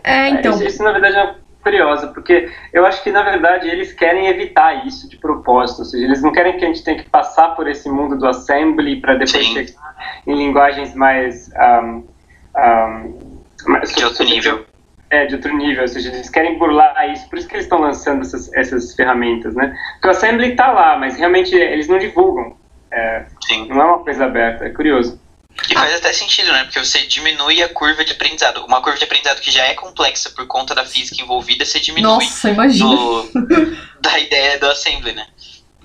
[0.04, 0.54] É, então.
[0.54, 4.88] Isso, isso, na verdade é curioso, porque eu acho que na verdade eles querem evitar
[4.88, 7.68] isso de propósito, ou seja, eles não querem que a gente tenha que passar por
[7.68, 9.54] esse mundo do assembly para depois Sim.
[9.54, 11.50] chegar em linguagens mais.
[11.50, 12.08] Um,
[12.56, 14.66] um, mais de outro nível
[15.10, 17.80] é, de outro nível, ou seja, eles querem burlar isso, por isso que eles estão
[17.80, 19.76] lançando essas, essas ferramentas, né?
[19.94, 22.56] Porque o Assembly está lá, mas realmente eles não divulgam.
[22.92, 23.68] É, Sim.
[23.68, 25.20] Não é uma coisa aberta, é curioso.
[25.70, 26.64] E faz até sentido, né?
[26.64, 28.64] Porque você diminui a curva de aprendizado.
[28.66, 32.04] Uma curva de aprendizado que já é complexa por conta da física envolvida, você diminui
[32.04, 32.90] Nossa, imagina.
[32.90, 35.26] Do, da ideia do assembly, né?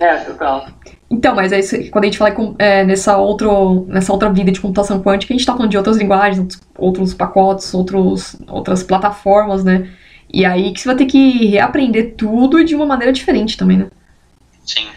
[0.02, 0.66] É, total.
[1.08, 5.00] Então, mas aí, quando a gente fala é, nessa, outro, nessa outra vida de computação
[5.00, 9.88] quântica, a gente está falando de outras linguagens, outros pacotes, outros, outras plataformas, né?
[10.32, 13.86] E aí que você vai ter que reaprender tudo de uma maneira diferente também, né?
[14.64, 14.88] Sim.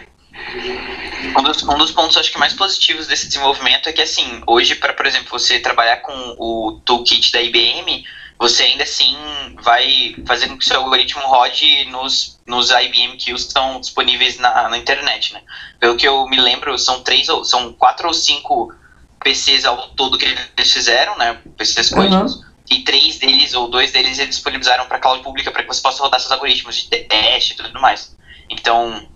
[1.37, 4.73] Um dos, um dos pontos, acho que mais positivos desse desenvolvimento é que, assim, hoje,
[4.75, 8.05] para, por exemplo, você trabalhar com o toolkit da IBM,
[8.37, 9.15] você ainda assim
[9.61, 14.77] vai fazer com que seu algoritmo rode nos, nos IBM que estão disponíveis na, na
[14.77, 15.41] internet, né?
[15.79, 18.73] Pelo que eu me lembro, são três ou são quatro ou cinco
[19.23, 21.39] PCs ao todo que eles fizeram, né?
[21.57, 22.35] PCs quânticos.
[22.35, 22.45] Uhum.
[22.69, 26.01] E três deles, ou dois deles, eles disponibilizaram para cloud pública para que você possa
[26.01, 28.15] rodar seus algoritmos de teste e tudo mais.
[28.49, 29.07] Então,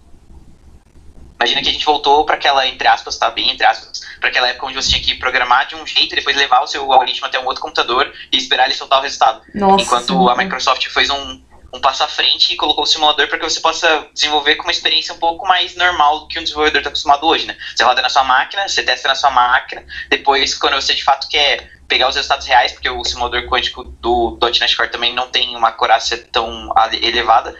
[1.40, 4.50] Imagina que a gente voltou para aquela, entre aspas, tá bem, entre aspas, para aquela
[4.50, 7.26] época onde você tinha que programar de um jeito e depois levar o seu algoritmo
[7.28, 9.42] até um outro computador e esperar ele soltar o resultado.
[9.56, 11.42] Nossa, Enquanto a Microsoft fez um,
[11.74, 14.72] um passo à frente e colocou o simulador para que você possa desenvolver com uma
[14.72, 17.56] experiência um pouco mais normal do que um desenvolvedor está acostumado hoje, né?
[17.74, 21.30] Você roda na sua máquina, você testa na sua máquina, depois, quando você de fato
[21.30, 25.56] quer pegar os resultados reais, porque o simulador quântico do .NET Core também não tem
[25.56, 26.70] uma acurácia tão
[27.02, 27.56] elevada,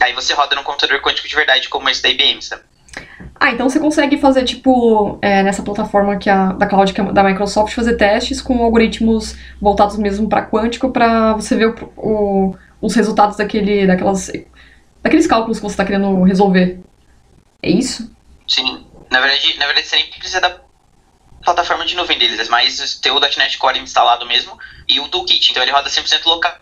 [0.00, 2.62] aí você roda num computador quântico de verdade, como esse da IBM, sabe?
[3.34, 7.12] Ah, então você consegue fazer, tipo, é, nessa plataforma que a, da cloud que é
[7.12, 12.56] da Microsoft, fazer testes com algoritmos voltados mesmo para quântico, para você ver o, o
[12.84, 14.30] os resultados daquele, daquelas,
[15.02, 16.80] daqueles cálculos que você está querendo resolver.
[17.62, 18.14] É isso?
[18.46, 18.86] Sim.
[19.10, 20.60] Na verdade, na verdade, você nem precisa da
[21.42, 25.50] plataforma de nuvem deles, é mais ter o .NET Core instalado mesmo e o Toolkit.
[25.50, 26.58] Então ele roda 100% local,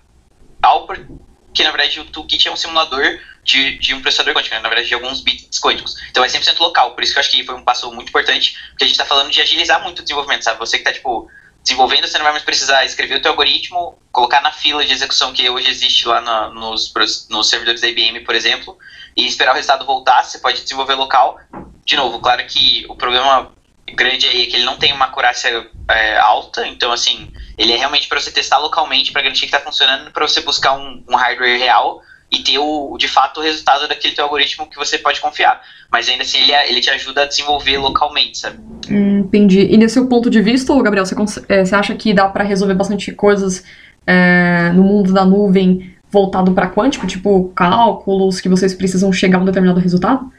[1.61, 4.61] na verdade o Toolkit é um simulador de, de um processador quântico, né?
[4.61, 5.97] na verdade de alguns bits quânticos.
[6.11, 8.57] Então é 100% local, por isso que eu acho que foi um passo muito importante,
[8.71, 10.59] porque a gente está falando de agilizar muito o desenvolvimento, sabe?
[10.59, 11.29] Você que está tipo
[11.62, 15.33] desenvolvendo, você não vai mais precisar escrever o teu algoritmo, colocar na fila de execução
[15.33, 16.93] que hoje existe lá na, nos,
[17.31, 18.77] nos servidores da IBM, por exemplo,
[19.17, 21.38] e esperar o resultado voltar, você pode desenvolver local.
[21.85, 23.53] De novo, claro que o problema
[23.93, 27.77] grande aí é que ele não tem uma acurácia é, alta, então assim, ele é
[27.77, 31.17] realmente para você testar localmente, para garantir que está funcionando, para você buscar um, um
[31.17, 32.03] hardware real,
[32.33, 35.61] e ter o, de fato o resultado daquele teu algoritmo que você pode confiar.
[35.91, 38.59] Mas ainda assim ele, ele te ajuda a desenvolver localmente, sabe?
[38.91, 39.61] Hum, entendi.
[39.61, 42.73] E nesse seu ponto de vista, Gabriel, você, é, você acha que dá para resolver
[42.73, 43.63] bastante coisas
[44.07, 49.43] é, no mundo da nuvem voltado para quântico, tipo cálculos que vocês precisam chegar a
[49.43, 50.33] um determinado resultado?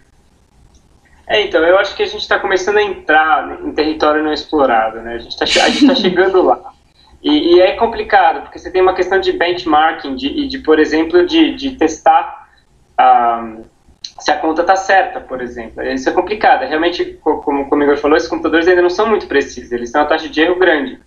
[1.34, 5.02] É, então, eu acho que a gente está começando a entrar em território não explorado,
[5.02, 5.16] né?
[5.16, 5.48] A gente está
[5.88, 6.62] tá chegando lá.
[7.24, 11.26] E, e, é complicado, porque você tem uma questão de benchmarking, de, de por exemplo,
[11.26, 12.50] de, de testar
[13.02, 13.64] um,
[14.20, 15.82] se a conta está certa, por exemplo.
[15.82, 16.68] Isso é complicado.
[16.68, 20.02] Realmente, como, como o Igor falou, esses computadores ainda não são muito precisos, eles têm
[20.02, 21.00] uma taxa de erro grande.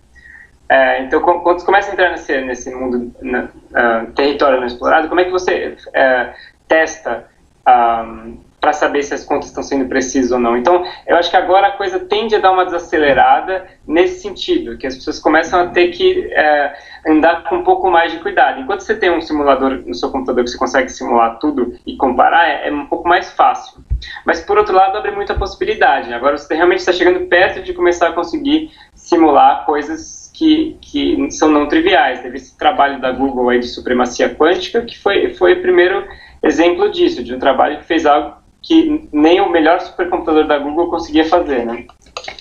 [0.67, 5.07] É, então, quando você começa a entrar nesse, nesse mundo, na, uh, território não explorado,
[5.07, 6.33] como é que você uh,
[6.67, 7.29] testa
[7.65, 10.57] um, para saber se as contas estão sendo precisas ou não.
[10.57, 14.87] Então, eu acho que agora a coisa tende a dar uma desacelerada nesse sentido, que
[14.87, 16.75] as pessoas começam a ter que é,
[17.07, 18.59] andar com um pouco mais de cuidado.
[18.59, 22.47] Enquanto você tem um simulador no seu computador que você consegue simular tudo e comparar,
[22.49, 23.79] é, é um pouco mais fácil.
[24.25, 26.11] Mas, por outro lado, abre muita possibilidade.
[26.11, 31.49] Agora você realmente está chegando perto de começar a conseguir simular coisas que, que são
[31.49, 32.21] não triviais.
[32.21, 36.07] Teve esse trabalho da Google aí de supremacia quântica, que foi, foi o primeiro
[36.43, 40.89] exemplo disso, de um trabalho que fez algo que nem o melhor supercomputador da Google
[40.89, 41.85] conseguia fazer, né?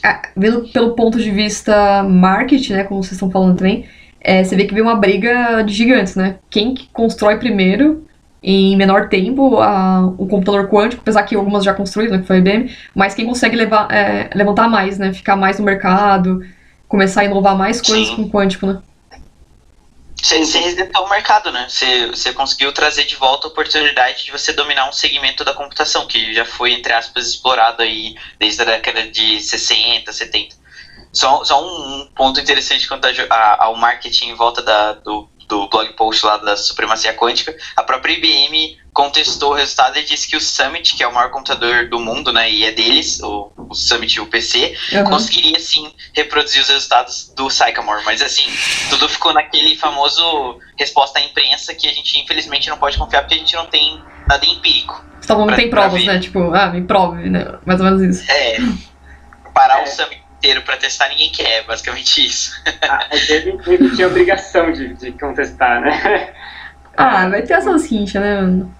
[0.02, 3.84] Ah, vendo pelo ponto de vista marketing, né, como vocês estão falando também,
[4.20, 6.38] é, você vê que vem uma briga de gigantes, né?
[6.50, 8.04] Quem que constrói primeiro,
[8.42, 12.36] em menor tempo, a, o computador quântico, apesar que algumas já construíram, né, que foi
[12.36, 15.12] a IBM, mas quem consegue levar, é, levantar mais, né?
[15.12, 16.44] Ficar mais no mercado,
[16.88, 18.16] começar a inovar mais coisas Sim.
[18.16, 18.78] com quântico, né?
[20.26, 21.68] Você, você resetou o mercado, né?
[21.68, 26.34] Você, conseguiu trazer de volta a oportunidade de você dominar um segmento da computação, que
[26.34, 30.56] já foi, entre aspas, explorado aí desde a década de 60, 70.
[31.12, 33.06] Só, só um, ponto interessante quanto
[33.60, 38.12] ao marketing em volta da, do, do blog post lá da supremacia quântica, a própria
[38.12, 42.00] IBM contestou o resultado e disse que o Summit, que é o maior computador do
[42.00, 45.04] mundo, né, e é deles, o, o Summit e o PC, uhum.
[45.04, 48.46] conseguiria sim reproduzir os resultados do Sycamore, mas assim,
[48.88, 53.34] tudo ficou naquele famoso resposta à imprensa que a gente infelizmente não pode confiar porque
[53.34, 55.04] a gente não tem nada empírico.
[55.20, 58.32] Só não tem provas, né, tipo, ah, me prove, né, mais ou menos isso.
[58.32, 58.56] É,
[59.52, 59.84] parar é.
[59.84, 62.62] o Summit inteiro para testar, ninguém quer, basicamente isso.
[62.82, 66.34] Ah, ele, ele tinha obrigação de, de contestar, né?
[66.96, 68.74] Ah, vai ter essas rinchas, né, mano?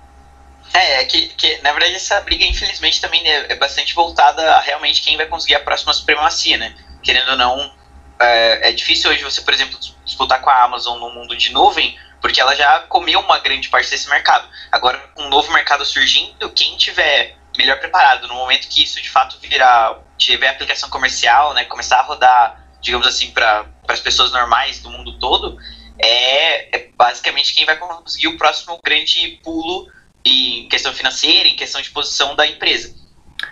[0.73, 4.61] É, é que, que, na verdade essa briga, infelizmente, também é, é, bastante voltada a
[4.61, 6.75] realmente quem vai conseguir a próxima supremacia, né?
[7.03, 7.73] Querendo ou não,
[8.19, 11.97] é, é, difícil hoje você, por exemplo, disputar com a Amazon no mundo de nuvem,
[12.21, 14.49] porque ela já comeu uma grande parte desse mercado.
[14.73, 19.11] Agora, com um novo mercado surgindo, quem tiver melhor preparado no momento que isso de
[19.11, 24.81] fato virar, tiver aplicação comercial, né, começar a rodar, digamos assim, para as pessoas normais
[24.81, 25.59] do mundo todo,
[25.99, 29.87] é, é, basicamente quem vai conseguir o próximo grande pulo
[30.25, 32.95] em questão financeira, em questão de posição da empresa.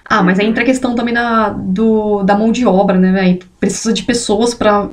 [0.04, 3.38] Ah, mas aí entra a questão também na, do, da mão de obra, né, velho?
[3.60, 4.88] Precisa de pessoas para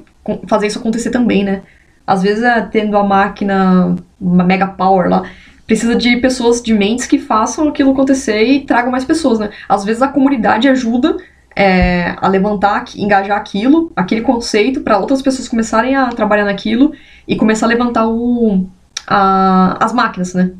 [0.48, 1.64] fazer isso acontecer também, né?
[2.06, 5.30] Às vezes, é, tendo a máquina, uma mega power lá,
[5.72, 9.52] precisa de pessoas, de mentes que façam aquilo acontecer e tragam mais pessoas, né?
[9.70, 11.16] Às vezes a comunidade ajuda
[11.56, 16.92] é, a levantar, engajar aquilo, aquele conceito, para outras pessoas começarem a trabalhar naquilo
[17.26, 18.68] e começar a levantar o,
[19.08, 20.52] a, as máquinas, né?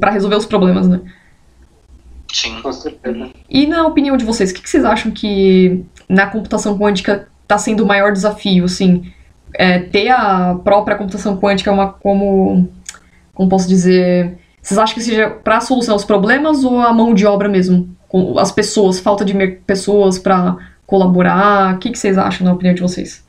[0.00, 1.00] Para resolver os problemas, né?
[2.32, 2.60] Sim.
[2.60, 3.30] Com certeza.
[3.48, 7.56] E na opinião de vocês, o que, que vocês acham que na computação quântica está
[7.56, 9.12] sendo o maior desafio, assim?
[9.54, 12.68] É, ter a própria computação quântica uma, como,
[13.32, 17.24] como posso dizer, Vocês acham que seja para solucionar os problemas ou a mão de
[17.24, 17.88] obra mesmo?
[18.36, 19.32] As pessoas, falta de
[19.64, 21.76] pessoas para colaborar?
[21.76, 23.24] O que, que vocês acham, na opinião de vocês?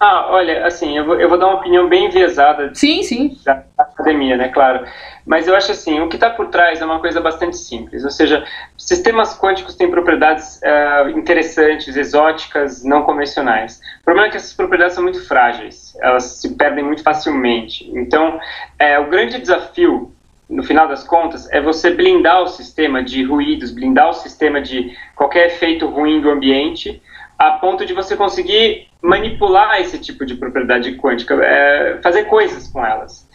[0.00, 3.36] Ah, olha, assim, eu vou, eu vou dar uma opinião bem enviesada sim, sim.
[3.44, 4.86] Da, da academia, né, claro.
[5.26, 8.10] Mas eu acho assim, o que está por trás é uma coisa bastante simples, ou
[8.10, 8.42] seja,
[8.78, 13.80] sistemas quânticos têm propriedades uh, interessantes, exóticas, não convencionais.
[14.00, 17.90] O problema é que essas propriedades são muito frágeis, elas se perdem muito facilmente.
[17.94, 18.38] Então,
[18.78, 20.15] é, o grande desafio
[20.48, 24.96] no final das contas, é você blindar o sistema de ruídos, blindar o sistema de
[25.14, 27.02] qualquer efeito ruim do ambiente,
[27.38, 32.84] a ponto de você conseguir manipular esse tipo de propriedade quântica, é, fazer coisas com
[32.84, 33.26] elas.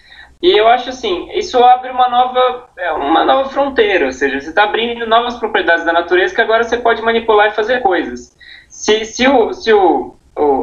[0.41, 4.49] E eu acho assim, isso abre uma nova, é, uma nova fronteira, ou seja, você
[4.49, 8.36] está abrindo novas propriedades da natureza que agora você pode manipular e fazer coisas.
[8.68, 10.16] Se, se, o, se o,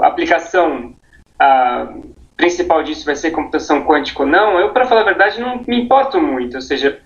[0.03, 0.95] a aplicação
[1.39, 1.93] a
[2.39, 5.83] principal disso vai ser computação quântica ou não, eu, para falar a verdade, não me
[5.83, 6.99] importo muito, ou seja,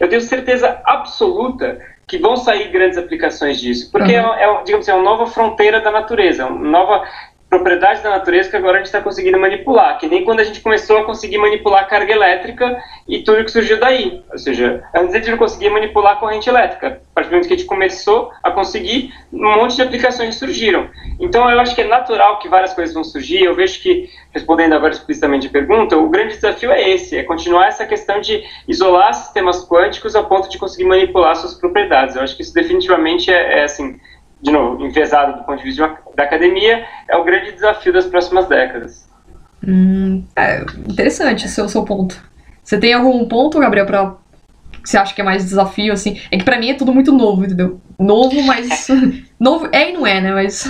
[0.00, 4.34] eu tenho certeza absoluta que vão sair grandes aplicações disso, porque uhum.
[4.34, 7.08] é, é, digamos assim, é uma nova fronteira da natureza, uma nova
[7.54, 10.60] propriedades da natureza que agora a gente está conseguindo manipular, que nem quando a gente
[10.60, 14.24] começou a conseguir manipular carga elétrica e tudo que surgiu daí.
[14.32, 17.00] Ou seja, antes a gente não conseguia manipular a corrente elétrica.
[17.12, 20.88] A partir do momento que a gente começou a conseguir, um monte de aplicações surgiram.
[21.20, 23.44] Então eu acho que é natural que várias coisas vão surgir.
[23.44, 27.68] Eu vejo que, respondendo agora explicitamente a pergunta, o grande desafio é esse, é continuar
[27.68, 32.16] essa questão de isolar sistemas quânticos a ponto de conseguir manipular suas propriedades.
[32.16, 34.00] Eu acho que isso definitivamente é, é assim
[34.44, 38.46] de novo, enfesado do ponto de vista da academia, é o grande desafio das próximas
[38.46, 39.08] décadas.
[39.66, 42.22] Hum, é interessante esse é o seu ponto.
[42.62, 44.16] Você tem algum ponto, Gabriel, para
[44.82, 46.20] que você acha que é mais desafio, assim?
[46.30, 47.80] É que para mim é tudo muito novo, entendeu?
[47.98, 48.86] Novo, mas.
[49.40, 50.32] novo é e não é, né?
[50.32, 50.66] Mas.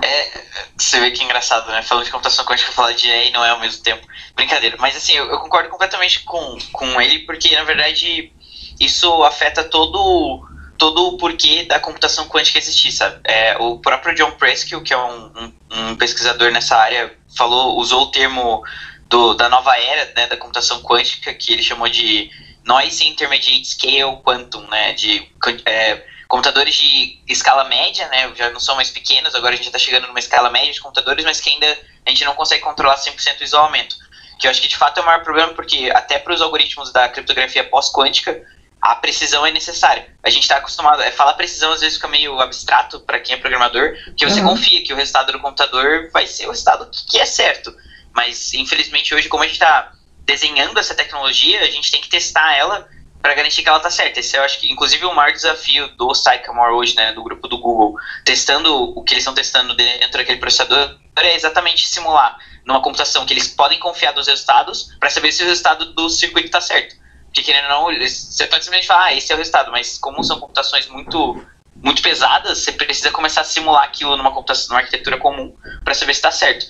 [0.00, 0.40] É,
[0.76, 1.82] você vê que é engraçado, né?
[1.82, 4.06] Falando de computação quântica, falar de é e não é ao mesmo tempo.
[4.36, 4.76] Brincadeira.
[4.78, 8.32] Mas assim, eu, eu concordo completamente com, com ele, porque na verdade
[8.78, 13.20] isso afeta todo todo o porquê da computação quântica existir, sabe?
[13.24, 18.02] É, o próprio John Preskill, que é um, um, um, pesquisador nessa área, falou, usou
[18.02, 18.62] o termo
[19.08, 22.30] do, da nova era né, da computação quântica, que ele chamou de
[22.64, 25.30] Noise Intermediate Scale Quantum, né, de
[25.64, 29.78] é, computadores de escala média, né, já não são mais pequenos, agora a gente está
[29.78, 33.40] chegando numa escala média de computadores, mas que ainda a gente não consegue controlar 100%
[33.40, 33.96] o isolamento.
[34.38, 36.92] Que eu acho que de fato é o maior problema, porque até para os algoritmos
[36.92, 38.44] da criptografia pós-quântica,
[38.86, 40.14] a precisão é necessária.
[40.22, 41.02] A gente está acostumado.
[41.02, 44.48] É, falar precisão às vezes fica meio abstrato para quem é programador, porque você uhum.
[44.48, 47.74] confia que o resultado do computador vai ser o resultado que, que é certo.
[48.14, 49.92] Mas, infelizmente, hoje, como a gente está
[50.24, 52.88] desenhando essa tecnologia, a gente tem que testar ela
[53.20, 54.20] para garantir que ela está certa.
[54.20, 57.58] Esse eu acho que, inclusive, o maior desafio do Sycamore hoje, né, do grupo do
[57.58, 63.26] Google, testando o que eles estão testando dentro daquele processador, é exatamente simular numa computação
[63.26, 66.96] que eles podem confiar dos resultados para saber se o resultado do circuito está certo.
[67.36, 70.24] Porque querendo ou não, você pode simplesmente falar, ah, esse é o resultado, mas como
[70.24, 75.18] são computações muito muito pesadas, você precisa começar a simular aquilo numa computação, numa arquitetura
[75.18, 76.64] comum para saber se está certo.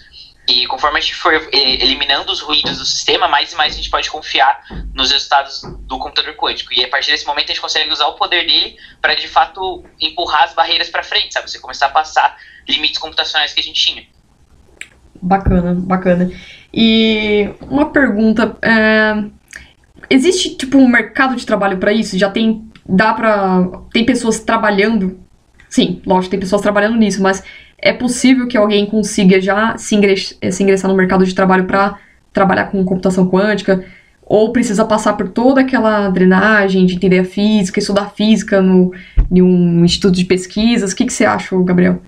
[0.48, 3.88] E conforme a gente for eliminando os ruídos do sistema, mais e mais a gente
[3.88, 4.60] pode confiar
[4.92, 6.74] nos resultados do computador quântico.
[6.74, 9.84] E a partir desse momento a gente consegue usar o poder dele para de fato
[10.00, 11.48] empurrar as barreiras para frente, sabe?
[11.48, 12.36] Você começar a passar
[12.68, 14.04] limites computacionais que a gente tinha.
[15.22, 16.28] Bacana, bacana.
[16.74, 19.14] E uma pergunta, é,
[20.10, 22.18] existe tipo um mercado de trabalho para isso?
[22.18, 25.18] Já tem dá para tem pessoas trabalhando?
[25.68, 27.42] Sim, lógico, tem pessoas trabalhando nisso, mas
[27.78, 31.98] é possível que alguém consiga já se, ingress, se ingressar no mercado de trabalho para
[32.32, 33.84] trabalhar com computação quântica?
[34.24, 38.92] Ou precisa passar por toda aquela drenagem de entender a física, estudar física no,
[39.30, 40.92] em um instituto de pesquisas?
[40.92, 42.00] O que, que você acha, Gabriel?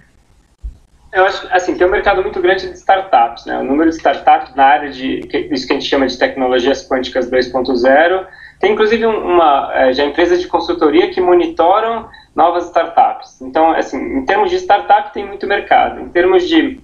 [1.12, 3.58] Eu acho, assim, tem um mercado muito grande de startups, né?
[3.58, 7.30] O número de startups na área de isso que a gente chama de tecnologias quânticas
[7.30, 8.26] 2.0.
[8.60, 13.40] Tem inclusive uma é, já empresas de consultoria que monitoram novas startups.
[13.40, 16.00] Então, assim, em termos de startup tem muito mercado.
[16.00, 16.78] Em termos de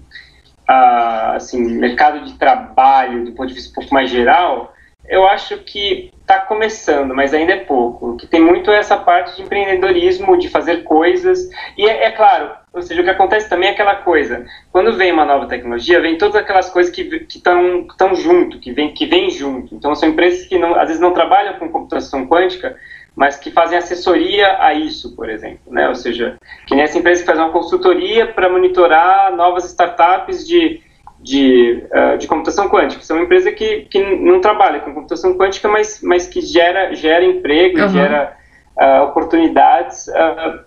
[0.69, 4.73] uh, assim, mercado de trabalho, do ponto de vista um pouco mais geral,
[5.07, 8.17] eu acho que está começando, mas ainda é pouco.
[8.17, 11.49] Que tem muito essa parte de empreendedorismo, de fazer coisas.
[11.77, 14.45] E é, é, claro, ou seja, o que acontece também é aquela coisa.
[14.73, 18.93] Quando vem uma nova tecnologia, vem todas aquelas coisas que estão tão junto, que vem,
[18.93, 19.75] que vem junto.
[19.75, 22.75] Então são empresas que não, às vezes não trabalham com computação quântica,
[23.15, 25.73] mas que fazem assessoria a isso, por exemplo.
[25.73, 25.89] Né?
[25.89, 30.83] Ou seja, que nessa empresa que faz uma consultoria para monitorar novas startups de
[31.25, 33.03] de, uh, de computação quântica.
[33.03, 37.25] São uma empresa que, que não trabalha com computação quântica, mas, mas que gera, gera
[37.25, 37.89] emprego, uhum.
[37.89, 38.37] gera
[38.77, 40.61] uh, oportunidades uh,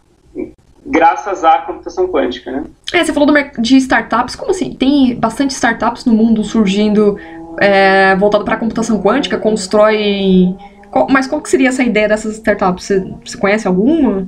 [0.83, 2.51] graças à computação quântica.
[2.51, 2.63] Né?
[2.91, 4.35] É, você falou do, de startups.
[4.35, 4.73] Como assim?
[4.73, 7.19] Tem bastante startups no mundo surgindo
[7.59, 10.55] é, voltado para computação quântica, constrói.
[10.89, 12.83] Qual, mas qual que seria essa ideia dessas startups?
[12.83, 14.27] Você, você conhece alguma?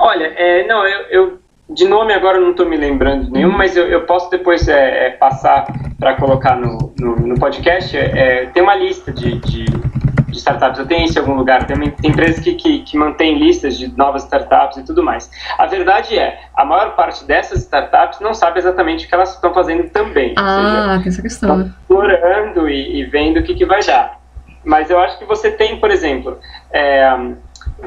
[0.00, 1.38] Olha, é, não, eu, eu,
[1.74, 5.06] de nome agora não estou me lembrando de nenhum, mas eu, eu posso depois é,
[5.06, 5.66] é passar
[5.98, 7.96] para colocar no, no, no podcast.
[7.96, 11.66] É, tem uma lista de, de, de, startups, eu tenho isso em algum lugar.
[11.66, 15.30] Tem, tem empresas que, que, que mantêm listas de novas startups e tudo mais.
[15.58, 19.52] A verdade é, a maior parte dessas startups não sabe exatamente o que elas estão
[19.54, 20.34] fazendo também.
[20.36, 21.60] Ah, seja, essa questão.
[21.60, 24.20] Estão explorando e, e vendo o que, que vai dar.
[24.64, 26.38] Mas eu acho que você tem, por exemplo,
[26.72, 27.16] é,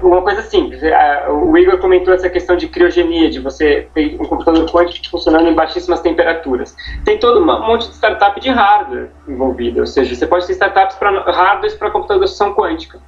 [0.02, 0.82] uma coisa simples.
[0.84, 5.48] É, o Igor comentou essa questão de criogenia, de você ter um computador quântico funcionando
[5.48, 6.76] em baixíssimas temperaturas.
[7.04, 10.96] Tem todo um monte de startup de hardware envolvida, ou seja, você pode ter startups
[10.98, 13.00] para hardware para computação quântica.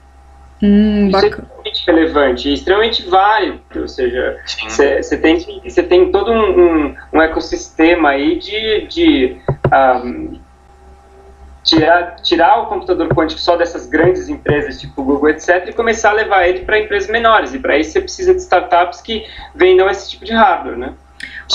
[0.62, 5.38] Hum, Isso é extremamente relevante extremamente válido, ou seja, você tem,
[5.88, 9.38] tem todo um, um, um, ecossistema aí de, de
[10.04, 10.40] um,
[11.68, 16.14] tirar, tirar o computador quântico só dessas grandes empresas, tipo Google, etc., e começar a
[16.14, 17.54] levar ele para empresas menores.
[17.54, 20.94] E para isso você precisa de startups que vendam esse tipo de hardware, né?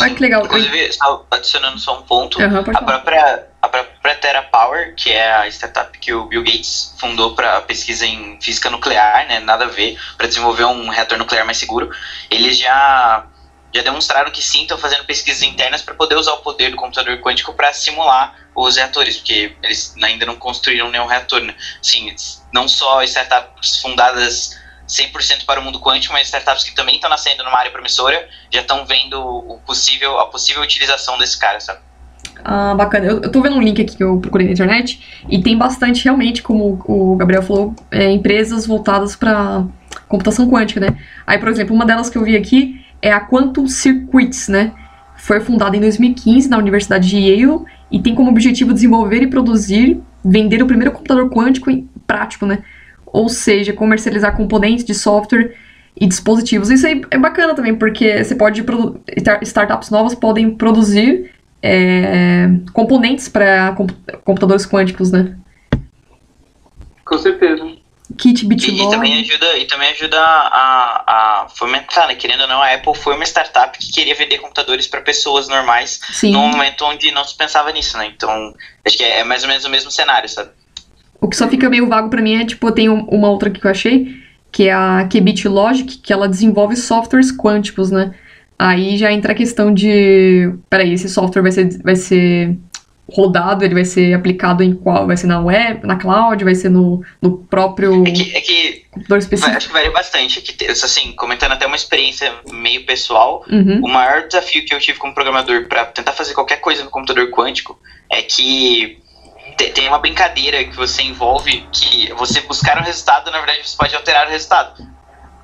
[0.00, 0.44] Olha que legal.
[0.44, 5.48] Inclusive, só adicionando só um ponto, uhum, a, própria, a própria TerraPower, que é a
[5.48, 9.98] startup que o Bill Gates fundou para pesquisa em física nuclear, né, nada a ver,
[10.16, 11.90] para desenvolver um reator nuclear mais seguro,
[12.30, 13.26] eles já
[13.72, 17.18] já demonstraram que sim estão fazendo pesquisas internas para poder usar o poder do computador
[17.18, 21.40] quântico para simular os reatores, porque eles ainda não construíram nenhum reator.
[21.40, 21.54] Né?
[21.80, 22.14] Sim,
[22.52, 27.42] não só startups fundadas 100% para o mundo quântico, mas startups que também estão nascendo
[27.44, 31.80] numa área promissora já estão vendo o possível, a possível utilização desse cara, sabe?
[32.44, 33.06] Ah, bacana.
[33.06, 36.04] Eu, eu tô vendo um link aqui que eu procurei na internet e tem bastante,
[36.04, 39.64] realmente, como o Gabriel falou, é, empresas voltadas para
[40.08, 40.98] computação quântica, né?
[41.26, 44.72] Aí, por exemplo, uma delas que eu vi aqui é a Quantum Circuits, né?
[45.18, 50.00] Foi fundada em 2015 na Universidade de Yale e tem como objetivo desenvolver e produzir,
[50.24, 51.70] vender o primeiro computador quântico
[52.06, 52.60] prático, né?
[53.04, 55.54] Ou seja, comercializar componentes de software
[56.00, 56.70] e dispositivos.
[56.70, 58.64] Isso aí é bacana também, porque você pode
[59.42, 61.30] startups novas podem produzir
[61.60, 63.76] é, componentes para
[64.24, 65.36] computadores quânticos, né?
[67.04, 67.81] Com certeza
[68.16, 68.78] kit Bitlog.
[68.78, 72.14] E, e, também ajuda, e também ajuda a, a fomentar, né?
[72.14, 76.00] Querendo ou não, a Apple foi uma startup que queria vender computadores para pessoas normais
[76.12, 76.32] Sim.
[76.32, 78.12] num momento onde não se pensava nisso, né?
[78.14, 78.54] Então,
[78.84, 80.50] acho que é, é mais ou menos o mesmo cenário, sabe?
[81.20, 83.70] O que só fica meio vago para mim é, tipo, tem uma outra que eu
[83.70, 84.16] achei,
[84.50, 88.12] que é a Qubit Logic, que ela desenvolve softwares quânticos, né?
[88.58, 92.56] Aí já entra a questão de, peraí, esse software vai ser, vai ser
[93.10, 95.06] rodado, ele vai ser aplicado em qual?
[95.06, 98.84] Vai ser na web, na cloud, vai ser no, no próprio é que, é que
[98.90, 99.56] computador específico?
[99.56, 100.38] Acho que varia bastante.
[100.38, 103.80] É que, assim, comentando até uma experiência meio pessoal, uhum.
[103.82, 107.30] o maior desafio que eu tive como programador para tentar fazer qualquer coisa no computador
[107.30, 107.78] quântico
[108.10, 108.98] é que
[109.74, 113.94] tem uma brincadeira que você envolve que você buscar um resultado, na verdade você pode
[113.94, 114.86] alterar o resultado.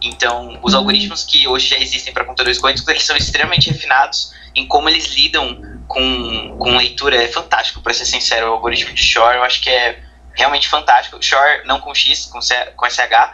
[0.01, 0.79] Então, os uhum.
[0.81, 5.15] algoritmos que hoje já existem para computadores quânticos, eles são extremamente refinados em como eles
[5.15, 7.23] lidam com, com leitura.
[7.23, 8.49] É fantástico, para ser sincero.
[8.49, 10.01] O algoritmo de Shor eu acho que é
[10.35, 11.21] realmente fantástico.
[11.21, 13.33] Shor não com X, com, C, com SH.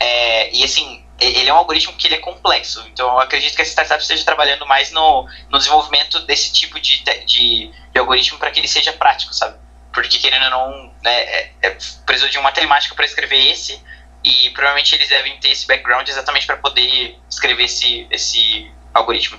[0.00, 2.82] É, e assim, ele é um algoritmo que ele é complexo.
[2.88, 7.04] Então, eu acredito que a startup esteja trabalhando mais no, no desenvolvimento desse tipo de,
[7.04, 9.58] de, de algoritmo para que ele seja prático, sabe?
[9.92, 11.70] Porque, querendo ou não, né, é, é,
[12.06, 13.82] precisou de uma matemática para escrever esse,
[14.24, 19.38] e provavelmente eles devem ter esse background exatamente para poder escrever esse, esse algoritmo.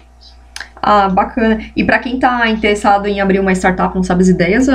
[0.81, 1.59] Ah, bacana.
[1.75, 4.67] E para quem está interessado em abrir uma startup, não sabe as ideias,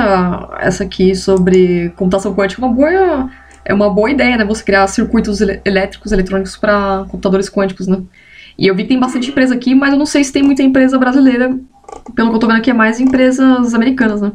[0.59, 3.29] essa aqui sobre computação quântica é uma boa,
[3.65, 4.45] é uma boa ideia, né?
[4.45, 8.01] Você criar circuitos elétricos, eletrônicos para computadores quânticos, né?
[8.57, 10.63] E eu vi que tem bastante empresa aqui, mas eu não sei se tem muita
[10.63, 11.57] empresa brasileira.
[12.15, 14.31] Pelo que eu tô vendo aqui, é mais empresas americanas, né?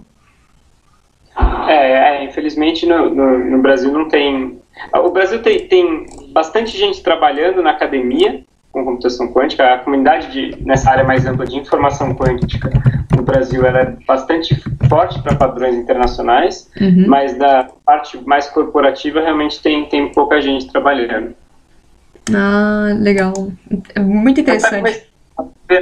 [1.66, 4.58] É, é infelizmente no, no, no, Brasil não tem.
[4.94, 9.74] O Brasil tem, tem bastante gente trabalhando na academia, com computação quântica.
[9.74, 12.70] A comunidade de, nessa área mais ampla de informação quântica
[13.14, 14.56] no Brasil é bastante
[14.88, 17.04] forte para padrões internacionais, uhum.
[17.06, 21.34] mas da parte mais corporativa realmente tem, tem pouca gente trabalhando.
[22.34, 23.32] Ah, legal.
[23.94, 25.06] É muito interessante.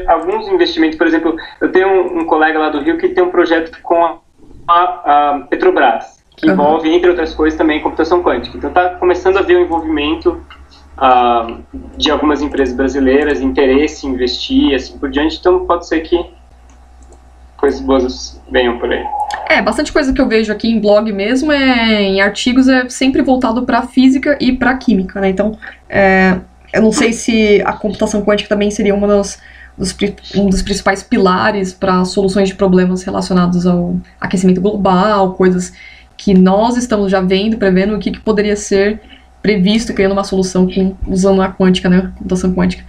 [0.06, 3.30] Alguns investimentos, por exemplo, eu tenho um, um, colega lá do Rio que tem um
[3.30, 4.18] projeto com a,
[4.68, 6.54] a, a Petrobras, que uhum.
[6.54, 8.56] envolve, entre outras coisas, também computação quântica.
[8.56, 10.40] Então está começando a ver o envolvimento
[11.00, 11.62] uh,
[11.96, 15.38] de algumas empresas brasileiras, interesse em investir, assim por diante.
[15.38, 16.24] Então pode ser que
[17.56, 19.04] coisas boas venham por aí.
[19.48, 23.22] É, bastante coisa que eu vejo aqui em blog mesmo, é, em artigos, é sempre
[23.22, 25.28] voltado para física e para química, né?
[25.28, 26.38] Então, é,
[26.72, 29.40] eu não sei se a computação quântica também seria uma das,
[29.76, 29.94] dos,
[30.36, 35.72] um dos principais pilares para soluções de problemas relacionados ao aquecimento global, coisas
[36.16, 39.00] que nós estamos já vendo, prevendo o que, que poderia ser
[39.42, 42.84] previsto criando uma solução com, usando a quântica, né, computação quântica.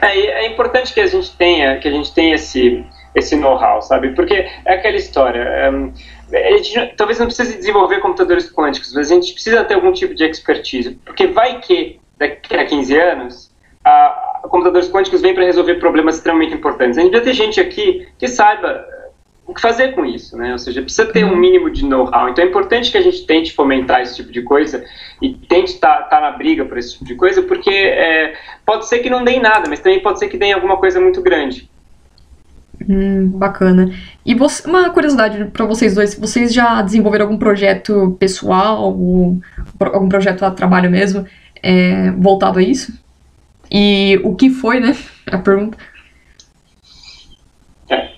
[0.00, 2.84] É, é importante que a gente tenha, que a gente tenha esse,
[3.14, 4.10] esse know-how, sabe?
[4.10, 5.70] Porque é aquela história.
[5.70, 5.92] Um,
[6.32, 10.14] a gente, talvez não precise desenvolver computadores quânticos, mas a gente precisa ter algum tipo
[10.14, 10.98] de expertise.
[11.04, 13.50] Porque vai que daqui a 15 anos
[13.84, 16.98] a, a computadores quânticos vêm para resolver problemas extremamente importantes.
[16.98, 18.84] A gente precisa ter gente aqui que saiba
[19.46, 20.52] o que fazer com isso, né?
[20.52, 21.36] Ou seja, precisa ter um uhum.
[21.36, 22.28] mínimo de know-how.
[22.28, 24.84] Então é importante que a gente tente fomentar esse tipo de coisa
[25.22, 28.34] e tente estar tá, tá na briga por esse tipo de coisa, porque é,
[28.64, 30.76] pode ser que não dê em nada, mas também pode ser que dê em alguma
[30.78, 31.70] coisa muito grande.
[32.88, 33.90] Hum, bacana.
[34.24, 39.40] E você, uma curiosidade para vocês dois, vocês já desenvolveram algum projeto pessoal, algum,
[39.80, 41.24] algum projeto a trabalho mesmo,
[41.62, 42.92] é, voltado a isso?
[43.70, 44.96] E o que foi, né?
[45.26, 45.76] A pergunta.
[47.90, 48.08] É,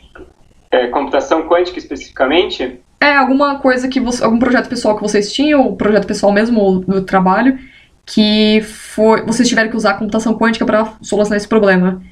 [0.78, 2.80] é, computação quântica especificamente?
[3.00, 4.22] É, alguma coisa que você.
[4.24, 7.58] algum projeto pessoal que vocês tinham, projeto pessoal mesmo do trabalho,
[8.04, 9.22] que foi.
[9.22, 12.02] Vocês tiveram que usar a computação quântica para solucionar esse problema.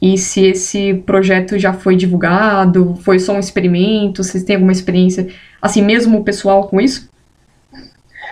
[0.00, 5.28] E se esse projeto já foi divulgado, foi só um experimento, vocês têm alguma experiência,
[5.60, 7.08] assim, mesmo pessoal com isso?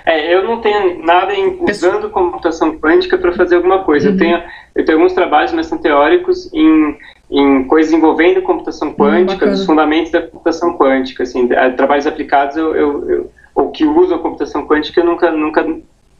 [0.05, 4.09] É, eu não tenho nada em, usando computação quântica para fazer alguma coisa.
[4.09, 4.15] Uhum.
[4.15, 4.43] Eu, tenho,
[4.75, 6.97] eu tenho alguns trabalhos, mas são teóricos, em
[7.31, 12.57] em coisas envolvendo computação hum, quântica, hum, dos fundamentos da computação quântica, assim, trabalhos aplicados
[12.57, 15.65] eu, eu, eu, ou que usam a computação quântica eu nunca, nunca,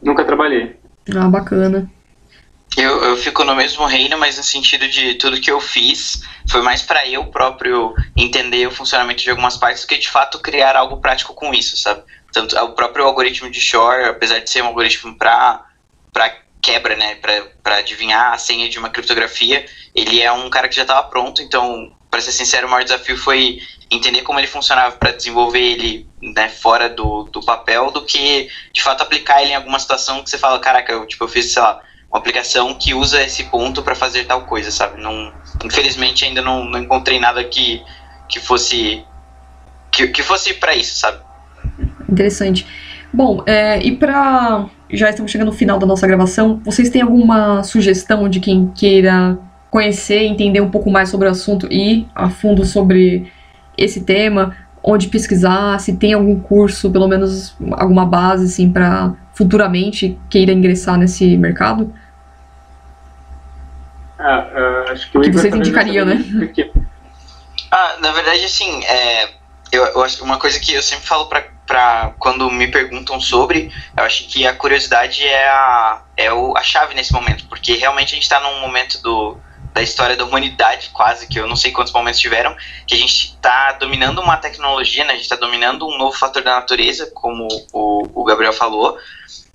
[0.01, 0.75] nunca trabalhei.
[1.13, 1.91] Ah, bacana.
[2.77, 6.61] Eu, eu fico no mesmo reino, mas no sentido de tudo que eu fiz foi
[6.61, 10.77] mais para eu próprio entender o funcionamento de algumas partes do que de fato criar
[10.77, 12.01] algo prático com isso, sabe?
[12.31, 15.65] Tanto o próprio algoritmo de Shor, apesar de ser um algoritmo para
[16.61, 19.65] quebra, né, para adivinhar a senha de uma criptografia,
[19.95, 23.17] ele é um cara que já estava pronto, então, para ser sincero, o maior desafio
[23.17, 23.59] foi
[23.89, 28.81] entender como ele funcionava para desenvolver ele né, fora do, do papel, do que de
[28.81, 31.61] fato aplicar ele em alguma situação que você fala, caraca, eu, tipo, eu fiz, sei
[31.61, 35.01] lá, uma aplicação que usa esse ponto para fazer tal coisa, sabe?
[35.01, 37.83] Não, infelizmente ainda não, não encontrei nada que,
[38.29, 39.05] que fosse
[39.91, 41.21] que, que fosse para isso, sabe?
[42.11, 42.67] Interessante.
[43.13, 46.61] Bom, é, e para já estamos chegando no final da nossa gravação.
[46.63, 49.37] Vocês têm alguma sugestão de quem queira
[49.69, 53.31] conhecer, entender um pouco mais sobre o assunto e ir a fundo sobre
[53.77, 54.55] esse tema?
[54.83, 55.79] Onde pesquisar?
[55.79, 61.93] Se tem algum curso, pelo menos alguma base, assim, para futuramente queira ingressar nesse mercado?
[64.19, 66.23] Ah, uh, acho que, o que vocês indicariam, né?
[67.71, 69.29] Ah, na verdade, assim, é,
[69.71, 73.71] eu, eu acho uma coisa que eu sempre falo para para quando me perguntam sobre,
[73.95, 78.11] eu acho que a curiosidade é a, é o, a chave nesse momento, porque realmente
[78.11, 79.37] a gente está num momento do,
[79.73, 82.53] da história da humanidade, quase, que eu não sei quantos momentos tiveram,
[82.85, 86.43] que a gente está dominando uma tecnologia, né, a gente está dominando um novo fator
[86.43, 88.97] da natureza, como o, o Gabriel falou,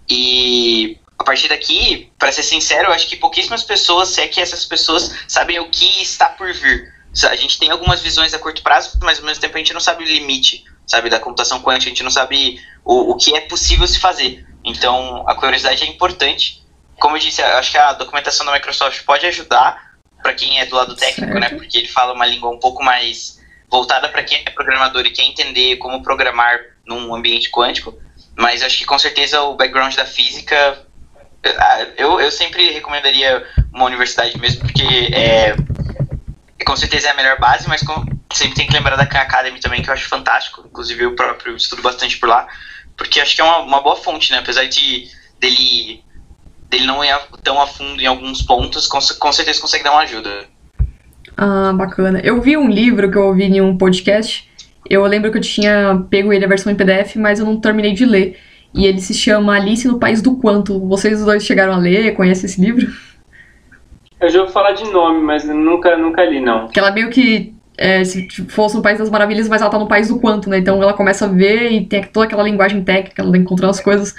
[0.08, 4.40] e a partir daqui, para ser sincero, eu acho que pouquíssimas pessoas, se é que
[4.40, 6.96] essas pessoas sabem o que está por vir.
[7.28, 9.80] A gente tem algumas visões a curto prazo, mas ao mesmo tempo a gente não
[9.80, 13.41] sabe o limite sabe, da computação quântica, a gente não sabe o, o que é
[13.41, 14.47] possível se fazer.
[14.64, 16.64] Então, a curiosidade é importante.
[16.99, 20.76] Como eu disse, acho que a documentação da Microsoft pode ajudar para quem é do
[20.76, 21.53] lado técnico, né, certo.
[21.53, 21.59] né?
[21.59, 25.24] Porque ele fala uma língua um pouco mais voltada para quem é programador e quer
[25.24, 27.97] entender como programar num ambiente quântico.
[28.37, 30.87] Mas acho que com certeza o background da física
[31.97, 35.55] eu, eu sempre recomendaria uma universidade mesmo, porque é,
[36.64, 39.60] com certeza é a melhor base, mas com, sempre tem que lembrar da Khan Academy
[39.60, 40.64] também, que eu acho fantástico.
[40.66, 42.46] Inclusive, eu próprio estudo bastante por lá,
[42.96, 44.38] porque acho que é uma, uma boa fonte, né?
[44.38, 45.08] Apesar de
[45.40, 46.02] dele,
[46.68, 50.02] dele não ir tão a fundo em alguns pontos, com, com certeza consegue dar uma
[50.02, 50.46] ajuda.
[51.36, 52.20] Ah, bacana.
[52.24, 54.50] Eu vi um livro que eu ouvi em um podcast.
[54.88, 57.92] Eu lembro que eu tinha pego ele a versão em PDF, mas eu não terminei
[57.92, 58.38] de ler.
[58.72, 60.78] E ele se chama Alice no País do Quanto.
[60.86, 62.14] Vocês dois chegaram a ler?
[62.14, 62.86] Conhecem esse livro?
[64.20, 66.68] Eu já vou falar de nome, mas nunca, nunca li, não.
[66.68, 69.88] Que ela meio que é, se fosse no País das Maravilhas, mas ela tá no
[69.88, 70.58] País do Quanto, né?
[70.58, 74.14] Então ela começa a ver e tem toda aquela linguagem técnica, ela encontrando as coisas.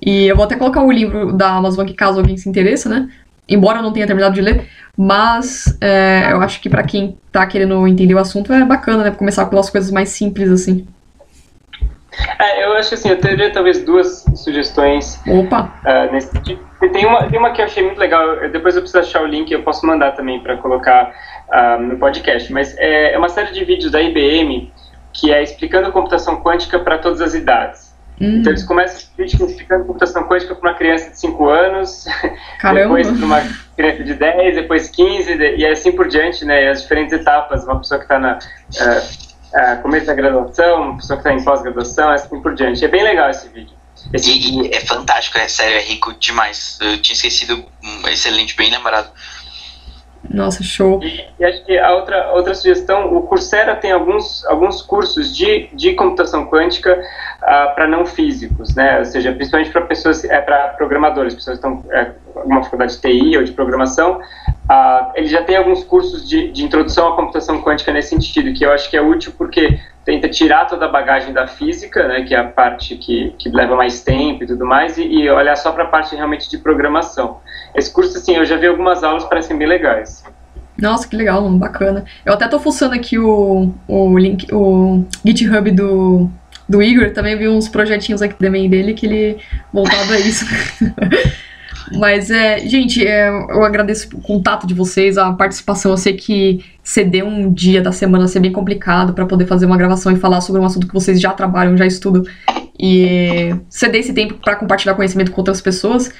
[0.00, 3.08] E eu vou até colocar o livro da Amazon aqui, caso alguém se interesse, né?
[3.48, 7.44] Embora eu não tenha terminado de ler, mas é, eu acho que para quem tá
[7.46, 9.10] querendo entender o assunto é bacana, né?
[9.10, 10.86] Começar pelas coisas mais simples, assim.
[12.38, 15.20] É, eu acho assim, eu teria talvez duas sugestões.
[15.26, 15.74] Opa!
[15.84, 16.70] Uh, nesse tipo.
[16.92, 19.50] Tem uma, tem uma que eu achei muito legal, depois eu preciso achar o link,
[19.52, 21.12] eu posso mandar também para colocar
[21.52, 24.72] uh, no podcast, mas é, é, uma série de vídeos da IBM
[25.12, 27.90] que é explicando computação quântica para todas as idades.
[28.20, 28.38] Hum.
[28.38, 32.04] Então eles começam explicando computação quântica para uma criança de 5 anos,
[32.60, 32.80] Caramba.
[32.82, 33.42] depois para uma
[33.76, 37.98] criança de 10, depois 15, e assim por diante, né, as diferentes etapas, uma pessoa
[37.98, 38.38] que está na...
[38.38, 42.84] Uh, é, começo da graduação, pessoa que está em pós-graduação, assim por diante.
[42.84, 43.74] É bem legal esse vídeo.
[44.12, 46.78] Esse E, e é fantástico, é sério, é rico demais.
[46.80, 49.10] Eu tinha esquecido, um, excelente, bem lembrado.
[50.32, 51.02] Nossa, show.
[51.02, 55.68] E, e acho que a outra, outra sugestão, o Coursera tem alguns, alguns cursos de,
[55.72, 57.02] de computação quântica
[57.42, 58.98] uh, para não físicos, né?
[58.98, 62.12] Ou seja, principalmente para pessoas, é para programadores, pessoas que estão é,
[62.44, 66.64] uma faculdade de TI ou de programação, uh, ele já tem alguns cursos de, de
[66.64, 70.66] introdução à computação quântica nesse sentido, que eu acho que é útil porque tenta tirar
[70.66, 74.44] toda a bagagem da física, né, que é a parte que, que leva mais tempo
[74.44, 77.38] e tudo mais, e, e olhar só para a parte realmente de programação.
[77.74, 80.24] Esse curso, assim, eu já vi algumas aulas, parecem bem legais.
[80.80, 82.04] Nossa, que legal, bacana.
[82.24, 86.30] Eu até tô fuçando aqui o, o link, o GitHub do,
[86.70, 89.38] do Igor, também vi uns projetinhos aqui também dele que ele
[89.72, 90.46] voltado a isso.
[91.92, 95.90] Mas, é, gente, é, eu agradeço o contato de vocês, a participação.
[95.90, 99.76] Eu sei que ceder um dia da semana ser bem complicado para poder fazer uma
[99.76, 102.22] gravação e falar sobre um assunto que vocês já trabalham, já estudam.
[102.78, 106.12] E ceder esse tempo para compartilhar conhecimento com outras pessoas.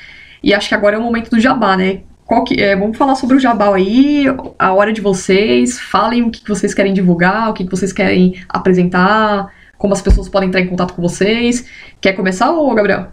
[0.42, 2.01] E acho que agora é o momento do jabá, né?
[2.26, 4.24] Qual que, é, vamos falar sobre o jabá aí,
[4.59, 5.78] a hora de vocês.
[5.78, 10.03] Falem o que, que vocês querem divulgar, o que, que vocês querem apresentar, como as
[10.03, 11.66] pessoas podem entrar em contato com vocês.
[12.03, 13.07] Quer começar, ou Gabriel?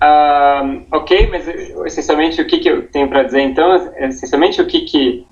[0.00, 1.48] Uh, ok, mas
[1.84, 3.74] essencialmente o que, que eu tenho para dizer então?
[3.96, 5.26] Essencialmente o que que.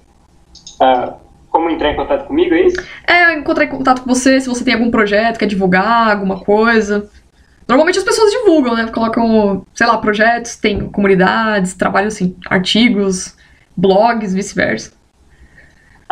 [0.83, 1.15] Uh,
[1.49, 2.85] como entrar em contato comigo, é isso?
[3.07, 7.09] É, encontrar em contato com você, se você tem algum projeto, quer divulgar alguma coisa.
[7.69, 8.89] Normalmente as pessoas divulgam, né?
[8.93, 13.37] Colocam, sei lá, projetos, tem comunidades, trabalham assim, artigos,
[13.77, 14.93] blogs, vice-versa.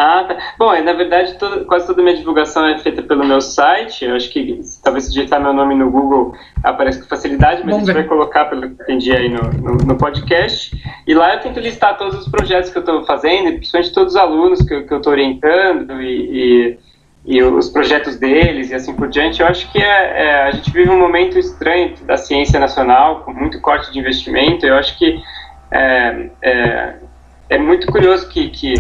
[0.00, 0.36] Ah, tá.
[0.56, 4.04] Bom, na verdade, toda, quase toda a minha divulgação é feita pelo meu site.
[4.04, 7.88] Eu acho que talvez se digitar meu nome no Google apareça com facilidade, mas Vamos
[7.88, 10.70] a gente vai colocar, pelo que entendi aí no, no, no, podcast.
[11.04, 14.16] E lá eu tento listar todos os projetos que eu estou fazendo, principalmente todos os
[14.16, 16.76] alunos que, que eu estou orientando e,
[17.26, 19.42] e, e, os projetos deles e assim por diante.
[19.42, 23.32] Eu acho que é, é, a gente vive um momento estranho da ciência nacional, com
[23.32, 24.64] muito corte de investimento.
[24.64, 25.20] Eu acho que
[25.72, 26.94] é, é,
[27.50, 28.74] é muito curioso que, que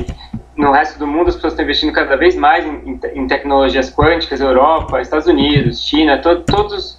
[0.58, 4.40] no resto do mundo as pessoas estão investindo cada vez mais em, em tecnologias quânticas,
[4.40, 6.98] Europa, Estados Unidos, China, to, todos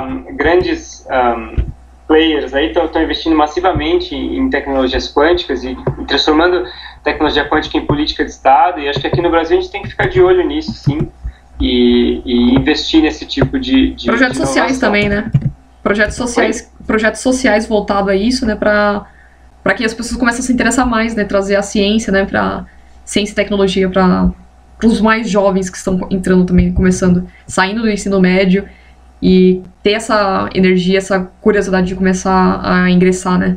[0.00, 1.66] um, grandes um,
[2.08, 6.64] players aí estão investindo massivamente em, tecnologias quânticas e, e, transformando
[7.04, 8.80] tecnologia quântica em política de Estado.
[8.80, 11.08] E acho que aqui no Brasil a gente tem que ficar de olho nisso, sim,
[11.60, 15.30] e, e investir nesse tipo de, de projetos de sociais também, né?
[15.82, 18.56] Projetos sociais, projetos sociais voltados a isso, né?
[18.56, 19.06] Para
[19.62, 21.24] para que as pessoas comecem a se interessar mais, né?
[21.24, 22.24] Trazer a ciência, né?
[22.24, 22.66] Para
[23.06, 24.34] ciência e tecnologia para
[24.84, 28.68] os mais jovens que estão entrando também, começando, saindo do ensino médio
[29.22, 33.56] e ter essa energia, essa curiosidade de começar a ingressar, né?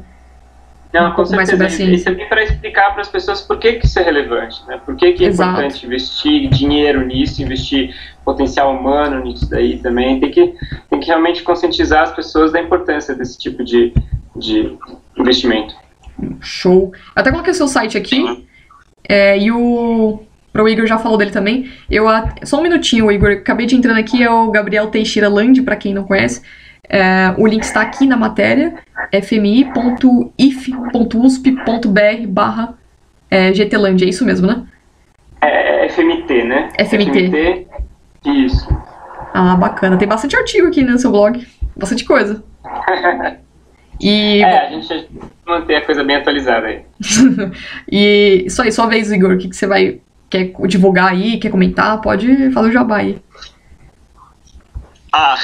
[0.93, 1.57] Não, com certeza.
[1.57, 4.03] Mais sobre a Isso é para explicar para as pessoas por que, que isso é
[4.03, 4.79] relevante, né?
[4.83, 5.51] Por que, que é Exato.
[5.51, 7.93] importante investir dinheiro nisso, investir
[8.25, 10.19] potencial humano nisso daí também.
[10.19, 10.55] Tem que,
[10.89, 13.93] tem que realmente conscientizar as pessoas da importância desse tipo de,
[14.35, 14.75] de
[15.15, 15.75] investimento.
[16.39, 16.91] Show.
[17.15, 18.47] Até coloquei o seu site aqui.
[19.09, 20.21] É, e o.
[20.51, 21.69] O Igor já falou dele também.
[21.89, 22.05] Eu,
[22.43, 23.31] só um minutinho, Igor.
[23.31, 26.41] Acabei de entrar aqui, é o Gabriel Teixeira Land, para quem não conhece.
[26.89, 28.73] É, o link está aqui na matéria,
[29.11, 29.87] fmi.if.usp.br
[32.27, 32.73] barra
[33.29, 34.65] é, GTland, é isso mesmo, né?
[35.39, 36.69] É, é FMT, né?
[36.79, 37.27] FMT.
[37.27, 37.67] FMT.
[38.25, 38.67] Isso.
[39.33, 39.97] Ah, bacana.
[39.97, 41.47] Tem bastante artigo aqui no seu blog.
[41.77, 42.43] Bastante coisa.
[44.01, 45.09] E, é, a gente
[45.49, 46.81] manter a coisa bem atualizada aí.
[47.91, 49.99] e isso aí, sua vez, Igor, o que, que você vai.
[50.29, 51.99] Quer divulgar aí, quer comentar?
[52.01, 53.19] Pode falar o jabá aí.
[55.11, 55.35] Ah,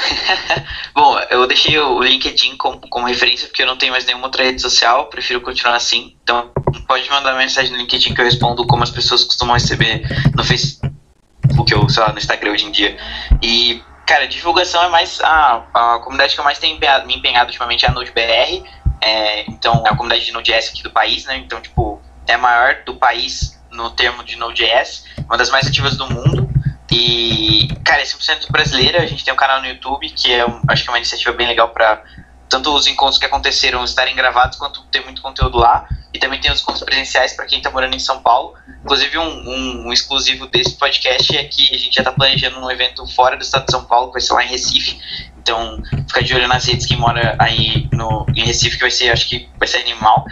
[0.94, 4.44] bom, eu deixei o LinkedIn como, como referência porque eu não tenho mais nenhuma outra
[4.44, 6.14] rede social, prefiro continuar assim.
[6.22, 6.50] Então,
[6.86, 10.02] pode mandar mensagem no LinkedIn que eu respondo como as pessoas costumam receber
[10.36, 12.96] no Facebook ou, sei lá, no Instagram hoje em dia.
[13.42, 15.20] E Cara, divulgação é mais.
[15.20, 18.62] A, a comunidade que eu mais tenho me empenhado ultimamente é a NodeBR.
[19.06, 21.36] É, então, é a comunidade de Node.js aqui do país, né?
[21.36, 25.96] Então, tipo, é a maior do país no termo de Node.js, uma das mais ativas
[25.96, 26.50] do mundo.
[26.90, 29.00] E, cara, é 100% brasileira.
[29.00, 31.46] A gente tem um canal no YouTube, que é, acho que é uma iniciativa bem
[31.46, 32.02] legal para
[32.48, 35.86] tanto os encontros que aconteceram estarem gravados, quanto ter muito conteúdo lá.
[36.12, 38.54] E também tem os encontros presenciais para quem está morando em São Paulo.
[38.82, 42.68] Inclusive, um, um, um, exclusivo desse podcast é que a gente já está planejando um
[42.68, 44.98] evento fora do estado de São Paulo, que vai ser lá em Recife.
[45.46, 49.10] Então, fica de olho nas redes que mora aí no, em Recife, que vai ser,
[49.10, 50.26] acho que vai ser animal.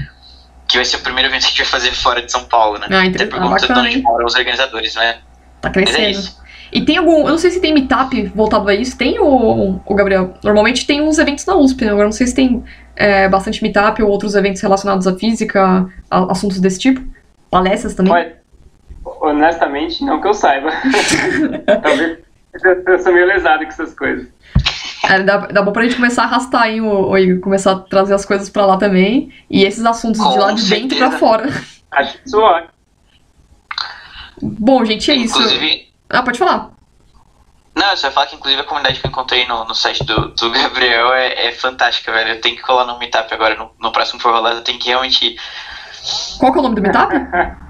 [0.66, 2.80] Que vai ser o primeiro evento que a gente vai fazer fora de São Paulo,
[2.80, 2.88] né?
[2.90, 5.18] Ah, Até por conta de onde moram os organizadores, né?
[5.60, 5.98] Tá crescendo.
[5.98, 6.44] Mas é isso.
[6.72, 7.20] E tem algum.
[7.20, 8.98] Eu não sei se tem meetup voltado a isso.
[8.98, 10.34] Tem o, o Gabriel?
[10.42, 11.92] Normalmente tem uns eventos na USP, né?
[11.92, 12.64] Agora não sei se tem
[12.96, 17.00] é, bastante meetup ou outros eventos relacionados à física, a, assuntos desse tipo.
[17.48, 18.12] Palestras também.
[18.12, 18.36] Olha,
[19.04, 20.72] honestamente, não que eu saiba.
[21.80, 22.18] Talvez
[22.64, 24.26] eu sou meio lesado com essas coisas.
[25.08, 27.78] É, dá, dá bom pra gente começar a arrastar aí, o, o Igor, começar a
[27.80, 29.32] trazer as coisas pra lá também.
[29.50, 31.08] E esses assuntos de Com lá de dentro certeza.
[31.10, 31.48] pra fora.
[31.92, 32.70] Acho isso ótimo.
[34.42, 35.36] Bom, gente, é isso.
[35.38, 36.70] Inclusive, Ah, pode falar.
[37.74, 40.04] não, eu só ia falar que inclusive a comunidade que eu encontrei no, no site
[40.04, 42.30] do, do Gabriel é, é fantástica, velho.
[42.30, 44.88] Eu tenho que colar no Meetup agora, no, no próximo For Rolado, eu tenho que
[44.88, 45.36] realmente.
[46.38, 47.14] Qual que é o nome do meetup?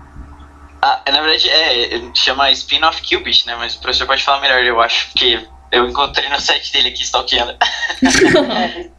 [0.87, 3.57] Ah, na verdade, é, chama Spin-off Qubit, né?
[3.57, 5.43] Mas o professor pode falar melhor, eu acho, porque
[5.75, 7.55] eu encontrei no site dele aqui, stalkeando.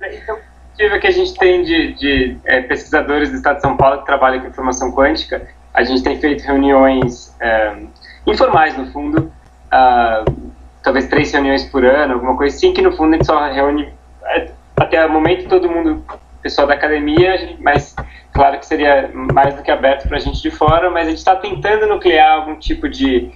[0.01, 3.55] É, isso é uma iniciativa que a gente tem de, de é, pesquisadores do Estado
[3.55, 5.47] de São Paulo que trabalham com informação quântica.
[5.73, 7.75] A gente tem feito reuniões é,
[8.27, 9.31] informais, no fundo,
[9.71, 10.23] ah,
[10.83, 13.91] talvez três reuniões por ano, alguma coisa assim, que no fundo a gente só reúne,
[14.25, 16.05] é, até o momento, todo mundo,
[16.41, 17.95] pessoal da academia, mas
[18.33, 21.19] claro que seria mais do que aberto para a gente de fora, mas a gente
[21.19, 23.31] está tentando nuclear algum tipo de,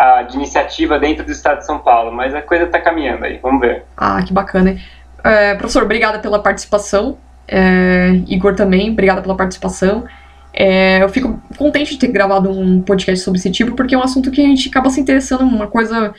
[0.00, 3.38] ah, de iniciativa dentro do Estado de São Paulo, mas a coisa está caminhando aí,
[3.42, 3.84] vamos ver.
[3.94, 4.78] Ah, que bacana.
[5.22, 7.18] É, professor, obrigada pela participação.
[7.46, 10.06] É, Igor também, obrigada pela participação.
[10.54, 14.02] É, eu fico contente de ter gravado um podcast sobre esse tipo, porque é um
[14.02, 16.14] assunto que a gente acaba se interessando, uma coisa.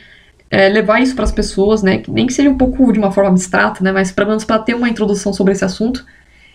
[0.48, 2.04] é, levar isso para as pessoas, né?
[2.06, 3.90] Nem que seja um pouco de uma forma abstrata, né?
[3.90, 6.06] Mas pelo menos para ter uma introdução sobre esse assunto.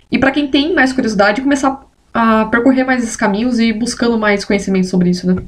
[0.10, 1.82] E para quem tem mais curiosidade, começar
[2.14, 5.44] a percorrer mais esses caminhos e buscando mais conhecimento sobre isso, né?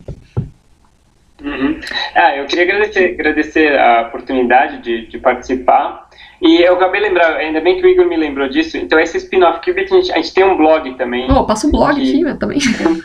[1.42, 1.80] Uhum.
[2.16, 6.08] Ah, eu queria agradecer, agradecer a oportunidade de, de participar.
[6.42, 8.78] E eu acabei de lembrar, ainda bem que o Igor me lembrou disso.
[8.78, 11.30] Então, esse spin-off a gente, a gente tem um blog também.
[11.30, 12.60] Oh, passa o blog aqui também.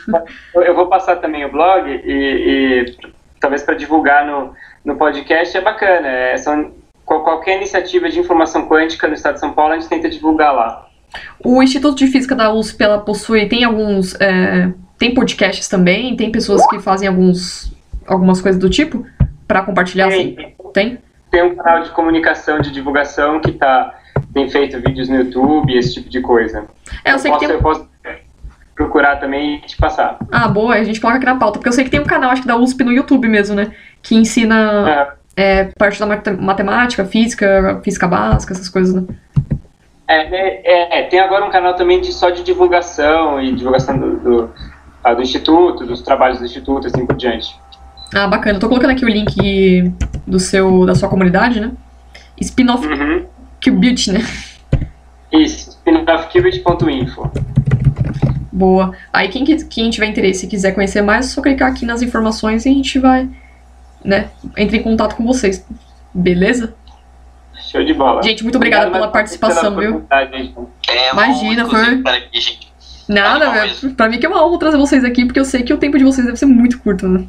[0.55, 2.95] Eu, vou passar também o blog e, e
[3.39, 4.53] talvez para divulgar no,
[4.85, 6.07] no podcast é bacana.
[6.07, 6.71] É, são,
[7.03, 10.53] qual- qualquer iniciativa de informação quântica no estado de São Paulo, a gente tenta divulgar
[10.53, 10.87] lá.
[11.43, 16.31] O Instituto de Física da USP, ela possui, tem alguns, é, tem podcasts também, tem
[16.31, 17.71] pessoas que fazem alguns,
[18.07, 19.05] algumas coisas do tipo
[19.47, 20.35] para compartilhar, assim?
[20.35, 20.97] Tem, Tem?
[21.31, 23.95] tem um canal de comunicação, de divulgação que tá,
[24.33, 26.65] tem feito vídeos no YouTube, esse tipo de coisa.
[27.03, 27.55] É, eu sei que posso, tem...
[27.55, 27.87] eu posso
[28.75, 30.17] procurar também e te passar.
[30.31, 32.31] Ah, boa, a gente coloca aqui na pauta, porque eu sei que tem um canal,
[32.31, 33.71] acho que da USP no YouTube mesmo, né?
[34.01, 39.03] Que ensina É, é, parte da mate- matemática, física, física básica, essas coisas, né?
[40.07, 43.97] É, é, é, é, tem agora um canal também de, só de divulgação e divulgação
[43.97, 44.49] do, do,
[45.03, 47.55] ah, do Instituto, dos trabalhos do Instituto, assim por diante.
[48.15, 48.55] Ah, bacana.
[48.55, 49.91] Eu tô colocando aqui o link
[50.25, 51.71] do seu, da sua comunidade, né?
[52.39, 53.25] Spin-off Uhum.
[53.63, 54.19] Qubit, né?
[55.31, 57.29] Isso, spinoffqubit.info.
[58.51, 58.93] Boa.
[59.11, 62.01] Aí quem, que- quem tiver interesse e quiser conhecer mais, é só clicar aqui nas
[62.01, 63.27] informações e a gente vai,
[64.03, 64.29] né?
[64.55, 65.65] Entre em contato com vocês.
[66.13, 66.73] Beleza?
[67.69, 68.23] Show de bola.
[68.23, 70.05] Gente, muito obrigada Obrigado pela participação, viu?
[70.31, 70.55] gente.
[70.87, 72.59] É Imagina, foi- aqui.
[73.09, 73.93] Nada, Animal velho.
[73.95, 75.97] Pra mim que é uma honra trazer vocês aqui, porque eu sei que o tempo
[75.97, 77.25] de vocês deve ser muito curto, né?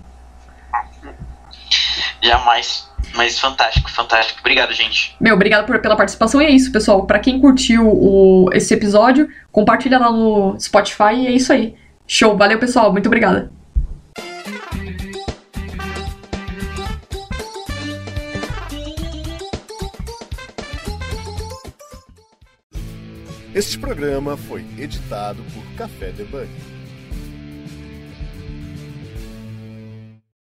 [2.27, 2.89] Jamais.
[3.14, 4.41] Mas fantástico, fantástico.
[4.41, 5.16] Obrigado, gente.
[5.20, 6.43] Meu, obrigado por- pela participação.
[6.43, 7.07] E é isso, pessoal.
[7.07, 11.74] Pra quem curtiu o, esse episódio, compartilha lá no Spotify e é isso aí.
[12.07, 12.37] Show.
[12.37, 12.93] Valeu, pessoal.
[12.93, 13.51] Muito obrigada.
[23.55, 26.49] Este programa foi editado por Café Debug.